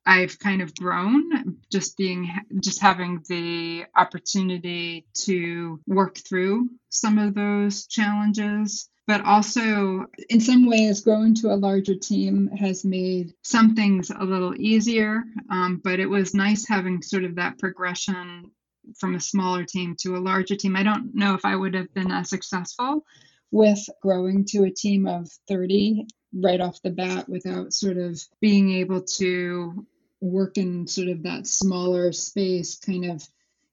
I've 0.07 0.39
kind 0.39 0.63
of 0.63 0.75
grown 0.75 1.59
just 1.71 1.99
being 1.99 2.31
just 2.63 2.81
having 2.81 3.23
the 3.29 3.85
opportunity 3.95 5.07
to 5.25 5.81
work 5.87 6.17
through 6.17 6.71
some 6.89 7.19
of 7.19 7.35
those 7.35 7.87
challenges. 7.87 8.89
But 9.07 9.25
also 9.25 10.07
in 10.29 10.41
some 10.41 10.67
ways 10.67 11.01
growing 11.01 11.35
to 11.37 11.53
a 11.53 11.57
larger 11.57 11.95
team 11.95 12.49
has 12.59 12.85
made 12.85 13.33
some 13.43 13.75
things 13.75 14.11
a 14.11 14.25
little 14.25 14.55
easier. 14.55 15.23
Um, 15.51 15.81
but 15.83 15.99
it 15.99 16.07
was 16.07 16.35
nice 16.35 16.67
having 16.69 17.03
sort 17.03 17.25
of 17.25 17.37
that 17.37 17.59
progression 17.59 18.51
from 18.99 19.15
a 19.15 19.21
smaller 19.21 19.65
team 19.65 19.97
to 20.01 20.17
a 20.17 20.19
larger 20.21 20.57
team. 20.57 20.77
I 20.77 20.83
don't 20.83 21.15
know 21.15 21.35
if 21.35 21.45
i 21.45 21.55
would 21.55 21.75
have 21.75 21.93
been 21.95 22.11
as 22.11 22.31
successful 22.31 23.05
with 23.51 23.89
growing 24.03 24.45
to 24.47 24.65
a 24.65 24.71
team 24.71 25.07
of 25.07 25.29
30 25.49 26.07
right 26.33 26.61
off 26.61 26.83
the 26.83 26.91
bat 26.91 27.29
without 27.29 27.73
sort 27.73 27.97
of 27.97 28.21
being 28.41 28.73
able 28.73 29.03
to 29.03 29.87
work 30.21 30.59
in 30.59 30.87
sort 30.87 31.09
of 31.09 31.23
that 31.23 31.47
smaller 31.47 32.13
space 32.13 32.77
kind 32.79 33.05
of 33.05 33.27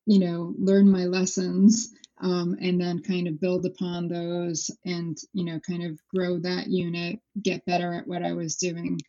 you 0.06 0.20
know 0.20 0.54
learn 0.58 0.90
my 0.90 1.06
lessons 1.06 1.94
um, 2.22 2.56
and 2.62 2.80
then 2.80 3.02
kind 3.02 3.28
of 3.28 3.42
build 3.42 3.66
upon 3.66 4.08
those 4.08 4.72
and 4.86 5.18
you 5.34 5.44
know 5.44 5.60
kind 5.60 5.84
of 5.84 6.00
grow 6.14 6.40
that 6.40 6.68
unit 6.68 7.20
get 7.42 7.66
better 7.66 7.94
at 7.94 8.08
what 8.08 8.24
i 8.24 8.34
was 8.34 8.56
doing. 8.56 9.00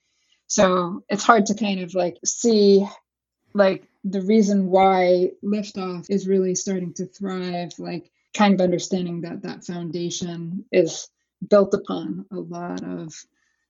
So 0.49 1.03
it's 1.09 1.25
hard 1.25 1.47
to 1.47 1.55
kind 1.55 1.81
of 1.81 1.95
like 1.95 2.19
see 2.25 2.87
like 3.53 3.89
the 4.05 4.23
reason 4.23 4.69
why 4.69 5.33
liftoff 5.43 6.07
is 6.09 6.29
really 6.29 6.55
starting 6.55 6.93
to 6.95 7.07
thrive 7.07 7.73
like 7.79 8.11
kind 8.35 8.55
of 8.55 8.61
understanding 8.61 9.23
that 9.23 9.43
that 9.43 9.65
foundation 9.65 10.65
is 10.71 11.09
built 11.49 11.75
upon 11.75 12.27
a 12.31 12.37
lot 12.37 12.83
of 12.85 13.15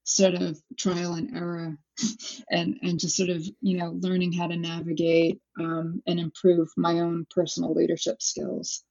sort 0.06 0.34
of 0.34 0.58
trial 0.78 1.14
and 1.14 1.36
error 1.36 1.76
and 2.50 2.78
and 2.82 2.98
just 2.98 3.16
sort 3.16 3.28
of 3.28 3.44
you 3.60 3.76
know 3.76 3.96
learning 4.00 4.32
how 4.32 4.46
to 4.46 4.56
navigate 4.56 5.40
um, 5.58 6.02
and 6.06 6.18
improve 6.18 6.68
my 6.76 7.00
own 7.00 7.26
personal 7.30 7.74
leadership 7.74 8.22
skills. 8.22 8.82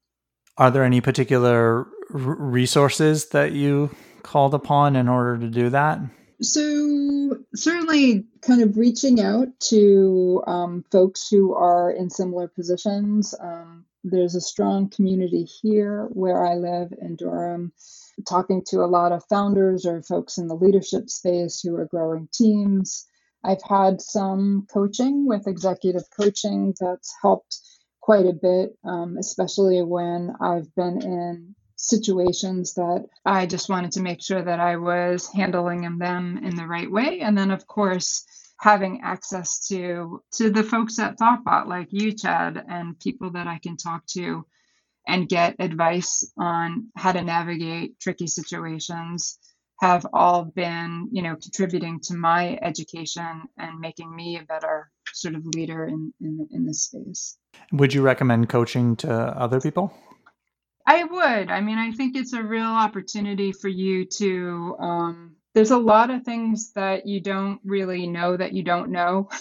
Are 0.57 0.71
there 0.71 0.83
any 0.83 1.01
particular 1.01 1.79
r- 1.79 1.87
resources 2.09 3.29
that 3.29 3.51
you 3.51 3.89
called 4.23 4.53
upon 4.53 4.95
in 4.95 5.07
order 5.07 5.37
to 5.39 5.47
do 5.47 5.69
that? 5.69 5.99
So 6.41 7.37
certainly 7.55 8.25
kind 8.41 8.61
of 8.61 8.77
reaching 8.77 9.21
out 9.21 9.47
to 9.69 10.43
um, 10.47 10.83
folks 10.91 11.29
who 11.29 11.53
are 11.55 11.91
in 11.91 12.09
similar 12.09 12.47
positions. 12.47 13.33
Um, 13.39 13.85
there's 14.05 14.35
a 14.35 14.41
strong 14.41 14.89
community 14.89 15.43
here 15.43 16.07
where 16.11 16.45
i 16.45 16.53
live 16.53 16.93
in 17.01 17.15
durham 17.15 17.73
talking 18.27 18.63
to 18.69 18.77
a 18.79 18.87
lot 18.87 19.11
of 19.11 19.23
founders 19.29 19.85
or 19.85 20.01
folks 20.03 20.37
in 20.37 20.47
the 20.47 20.55
leadership 20.55 21.09
space 21.09 21.61
who 21.61 21.75
are 21.75 21.85
growing 21.85 22.29
teams. 22.33 23.07
I've 23.43 23.63
had 23.63 24.01
some 24.01 24.67
coaching 24.73 25.27
with 25.27 25.47
executive 25.47 26.03
coaching 26.19 26.73
that's 26.79 27.13
helped 27.21 27.59
quite 28.01 28.25
a 28.25 28.33
bit, 28.33 28.77
um, 28.83 29.17
especially 29.19 29.81
when 29.81 30.33
I've 30.41 30.73
been 30.75 31.01
in 31.01 31.55
situations 31.77 32.73
that 32.75 33.05
I 33.25 33.45
just 33.45 33.69
wanted 33.69 33.93
to 33.93 34.01
make 34.01 34.23
sure 34.23 34.41
that 34.41 34.59
I 34.59 34.77
was 34.77 35.27
handling 35.31 35.97
them 35.99 36.39
in 36.43 36.55
the 36.55 36.67
right 36.67 36.89
way. 36.91 37.19
And 37.21 37.37
then, 37.37 37.51
of 37.51 37.67
course, 37.67 38.25
having 38.59 39.01
access 39.03 39.67
to 39.67 40.21
to 40.33 40.49
the 40.49 40.63
folks 40.63 40.99
at 40.99 41.17
Thoughtbot 41.17 41.67
like 41.67 41.89
you, 41.91 42.13
Chad, 42.13 42.63
and 42.67 42.99
people 42.99 43.31
that 43.31 43.47
I 43.47 43.59
can 43.59 43.77
talk 43.77 44.05
to 44.13 44.45
and 45.07 45.29
get 45.29 45.55
advice 45.59 46.29
on 46.37 46.89
how 46.95 47.11
to 47.11 47.21
navigate 47.21 47.99
tricky 47.99 48.27
situations 48.27 49.39
have 49.81 50.05
all 50.13 50.45
been, 50.45 51.09
you 51.11 51.21
know, 51.21 51.35
contributing 51.35 51.99
to 51.99 52.15
my 52.15 52.57
education 52.61 53.43
and 53.57 53.79
making 53.79 54.13
me 54.15 54.37
a 54.37 54.43
better 54.43 54.89
sort 55.11 55.35
of 55.35 55.45
leader 55.47 55.85
in, 55.85 56.13
in, 56.21 56.47
in 56.51 56.65
this 56.65 56.83
space. 56.83 57.37
Would 57.71 57.93
you 57.93 58.01
recommend 58.01 58.49
coaching 58.49 58.95
to 58.97 59.11
other 59.11 59.59
people? 59.59 59.93
I 60.87 61.03
would. 61.03 61.49
I 61.49 61.61
mean, 61.61 61.77
I 61.77 61.91
think 61.91 62.15
it's 62.15 62.33
a 62.33 62.43
real 62.43 62.63
opportunity 62.63 63.51
for 63.51 63.67
you 63.67 64.05
to. 64.05 64.75
Um, 64.79 65.35
there's 65.53 65.71
a 65.71 65.77
lot 65.77 66.09
of 66.09 66.23
things 66.23 66.73
that 66.73 67.07
you 67.07 67.21
don't 67.21 67.59
really 67.63 68.07
know 68.07 68.37
that 68.37 68.53
you 68.53 68.63
don't 68.63 68.91
know. 68.91 69.29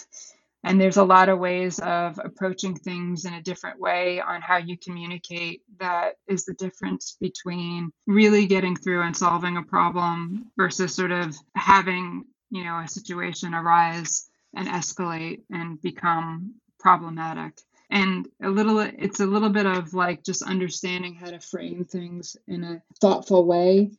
And 0.65 0.81
there's 0.81 0.97
a 0.97 1.05
lot 1.05 1.29
of 1.29 1.39
ways 1.39 1.79
of 1.79 2.19
approaching 2.23 2.75
things 2.75 3.27
in 3.27 3.35
a 3.35 3.43
different 3.43 3.79
way 3.79 4.21
on 4.21 4.41
how 4.41 4.57
you 4.57 4.79
communicate. 4.79 5.63
That 5.79 6.15
is 6.27 6.47
the 6.47 6.55
difference 6.55 7.17
between 7.21 7.93
really 8.07 8.47
getting 8.47 8.75
through 8.75 9.03
and 9.03 9.17
solving 9.17 9.59
a 9.59 9.63
problem 9.63 10.51
versus 10.57 10.95
sort 10.95 11.13
of 11.13 11.37
having, 11.55 12.25
you 12.51 12.65
know, 12.65 12.79
a 12.79 12.89
situation 12.89 13.55
arise 13.55 14.27
and 14.57 14.67
escalate 14.67 15.43
and 15.51 15.81
become 15.83 16.55
problematic. 16.81 17.61
And 17.91 18.27
a 18.43 18.49
little, 18.49 18.79
it's 18.79 19.21
a 19.21 19.27
little 19.27 19.51
bit 19.51 19.67
of 19.67 19.93
like 19.93 20.25
just 20.25 20.43
understanding 20.43 21.15
how 21.15 21.31
to 21.31 21.41
frame 21.41 21.85
things 21.85 22.37
in 22.49 22.65
a 22.65 22.83
thoughtful 23.01 23.45
way 23.45 23.91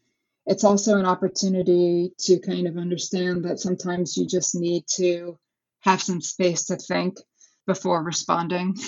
it's 0.46 0.64
also 0.64 0.98
an 0.98 1.06
opportunity 1.06 2.12
to 2.20 2.40
kind 2.40 2.68
of 2.68 2.78
understand 2.78 3.46
that 3.46 3.60
sometimes 3.60 4.16
you 4.16 4.28
just 4.28 4.54
need 4.54 4.84
to 4.96 5.38
have 5.86 6.02
some 6.02 6.20
space 6.20 6.66
to 6.66 6.76
think 6.76 7.18
before 7.66 8.04
responding. 8.04 8.76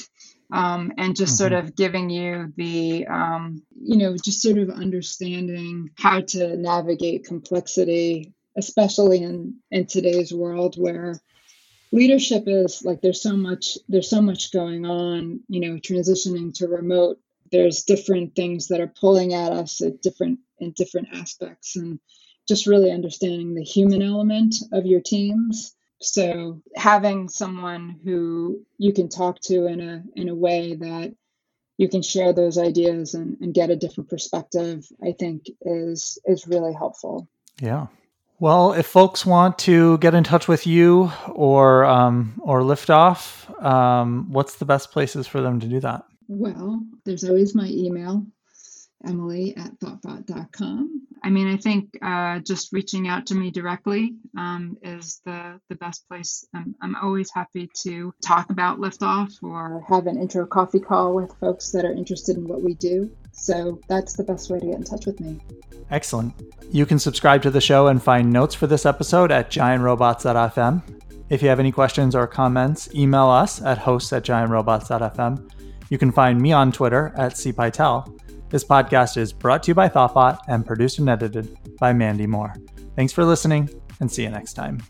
Um, 0.50 0.94
and 0.98 1.14
just 1.14 1.34
mm-hmm. 1.34 1.50
sort 1.50 1.52
of 1.52 1.76
giving 1.76 2.10
you 2.10 2.54
the, 2.56 3.06
um, 3.08 3.64
you 3.76 3.98
know, 3.98 4.16
just 4.16 4.42
sort 4.42 4.58
of 4.58 4.70
understanding 4.70 5.90
how 5.98 6.22
to 6.22 6.56
navigate 6.56 7.26
complexity, 7.26 8.34
especially 8.58 9.24
in 9.24 9.56
in 9.72 9.88
today's 9.88 10.34
world 10.34 10.76
where 10.78 11.20
leadership 11.92 12.44
is 12.48 12.82
like 12.86 13.02
there's 13.02 13.22
so 13.22 13.36
much 13.36 13.78
there's 13.90 14.10
so 14.10 14.22
much 14.22 14.54
going 14.54 14.86
on. 14.86 15.42
You 15.50 15.60
know, 15.60 15.80
transitioning 15.80 16.54
to 16.60 16.70
remote, 16.70 17.20
there's 17.52 17.84
different 17.84 18.34
things 18.34 18.70
that 18.70 18.80
are 18.80 18.94
pulling 19.02 19.34
at 19.34 19.52
us 19.52 19.82
at 19.82 20.02
different 20.02 20.40
in 20.60 20.72
different 20.72 21.10
aspects, 21.14 21.76
and 21.76 22.00
just 22.48 22.68
really 22.68 22.90
understanding 22.90 23.54
the 23.54 23.64
human 23.64 24.02
element 24.02 24.56
of 24.72 24.86
your 24.86 25.02
teams 25.02 25.76
so 26.00 26.62
having 26.76 27.30
someone 27.30 28.00
who 28.04 28.66
you 28.78 28.94
can 28.94 29.10
talk 29.10 29.40
to 29.42 29.66
in 29.66 29.82
a 29.82 30.04
in 30.16 30.30
a 30.30 30.36
way 30.36 30.76
that 30.76 31.16
you 31.78 31.88
can 31.88 32.02
share 32.02 32.34
those 32.34 32.58
ideas 32.58 33.14
and, 33.14 33.38
and 33.40 33.54
get 33.54 33.70
a 33.70 33.76
different 33.76 34.10
perspective, 34.10 34.88
I 35.04 35.14
think 35.14 35.48
is 35.62 36.20
is 36.26 36.48
really 36.48 36.74
helpful. 36.74 37.28
Yeah. 37.60 37.88
Well, 38.40 38.74
if 38.74 38.86
folks 38.86 39.26
want 39.26 39.58
to 39.60 39.98
get 39.98 40.14
in 40.14 40.24
touch 40.24 40.48
with 40.48 40.68
you 40.68 41.12
or 41.30 41.86
um, 41.86 42.40
or 42.44 42.62
Liftoff, 42.62 43.50
um, 43.64 44.32
what's 44.32 44.58
the 44.58 44.66
best 44.66 44.92
places 44.92 45.26
for 45.26 45.42
them 45.42 45.60
to 45.60 45.68
do 45.68 45.80
that? 45.80 46.06
Well, 46.28 46.84
there's 47.06 47.24
always 47.24 47.56
my 47.56 47.68
email, 47.68 48.26
emily 49.06 49.56
at 49.58 49.80
thoughtbot.com. 49.80 51.08
I 51.24 51.30
mean, 51.30 51.48
I 51.48 51.58
think 51.58 51.98
uh, 52.02 52.40
just 52.40 52.72
reaching 52.72 53.08
out 53.08 53.26
to 53.28 53.36
me 53.36 53.52
directly 53.52 54.16
um, 54.38 54.78
is 54.82 55.22
the, 55.26 55.60
the 55.70 55.76
best 55.76 56.08
place. 56.08 56.48
I'm, 56.54 56.76
I'm 56.82 56.96
always 56.96 57.30
happy 57.34 57.70
to 57.82 58.14
talk 58.24 58.50
about 58.50 58.80
liftoff 58.80 59.32
or 59.42 59.84
have 59.88 60.08
an 60.08 60.18
intro 60.18 60.46
coffee 60.46 60.80
call 60.80 61.16
with 61.16 61.34
folks 61.40 61.72
that 61.72 61.86
are 61.86 61.92
interested 61.92 62.38
in 62.38 62.48
what 62.48 62.62
we 62.62 62.76
do. 62.76 63.12
So 63.32 63.80
that's 63.88 64.14
the 64.14 64.24
best 64.24 64.50
way 64.50 64.60
to 64.60 64.66
get 64.66 64.76
in 64.76 64.84
touch 64.84 65.06
with 65.06 65.20
me. 65.20 65.40
Excellent. 65.92 66.34
You 66.72 66.86
can 66.86 67.00
subscribe 67.00 67.42
to 67.44 67.52
the 67.52 67.62
show 67.62 67.88
and 67.88 68.02
find 68.02 68.32
notes 68.32 68.56
for 68.56 68.68
this 68.68 68.86
episode 68.86 69.32
at 69.32 69.50
giantrobots.fm. 69.52 70.82
If 71.30 71.42
you 71.42 71.50
have 71.50 71.60
any 71.60 71.72
questions 71.72 72.16
or 72.16 72.26
comments, 72.26 72.94
email 72.96 73.28
us 73.28 73.62
at 73.62 73.80
hosts 73.80 74.14
at 74.14 74.24
giantrobots.fm. 74.24 75.52
You 75.90 75.98
can 75.98 76.12
find 76.12 76.42
me 76.42 76.52
on 76.52 76.72
Twitter 76.72 77.14
at 77.16 77.34
cpytel 77.34 78.18
this 78.50 78.64
podcast 78.64 79.18
is 79.18 79.34
brought 79.34 79.64
to 79.64 79.72
you 79.72 79.76
by 79.76 79.90
Thoughtbot 79.90 80.40
and 80.48 80.66
produced 80.66 81.00
and 81.00 81.10
edited 81.10 81.58
by 81.80 81.92
Mandy 81.92 82.26
Moore. 82.26 82.54
Thanks 82.96 83.12
for 83.12 83.26
listening 83.26 83.70
and 84.00 84.10
see 84.10 84.24
you 84.24 84.30
next 84.30 84.54
time. 84.54 84.82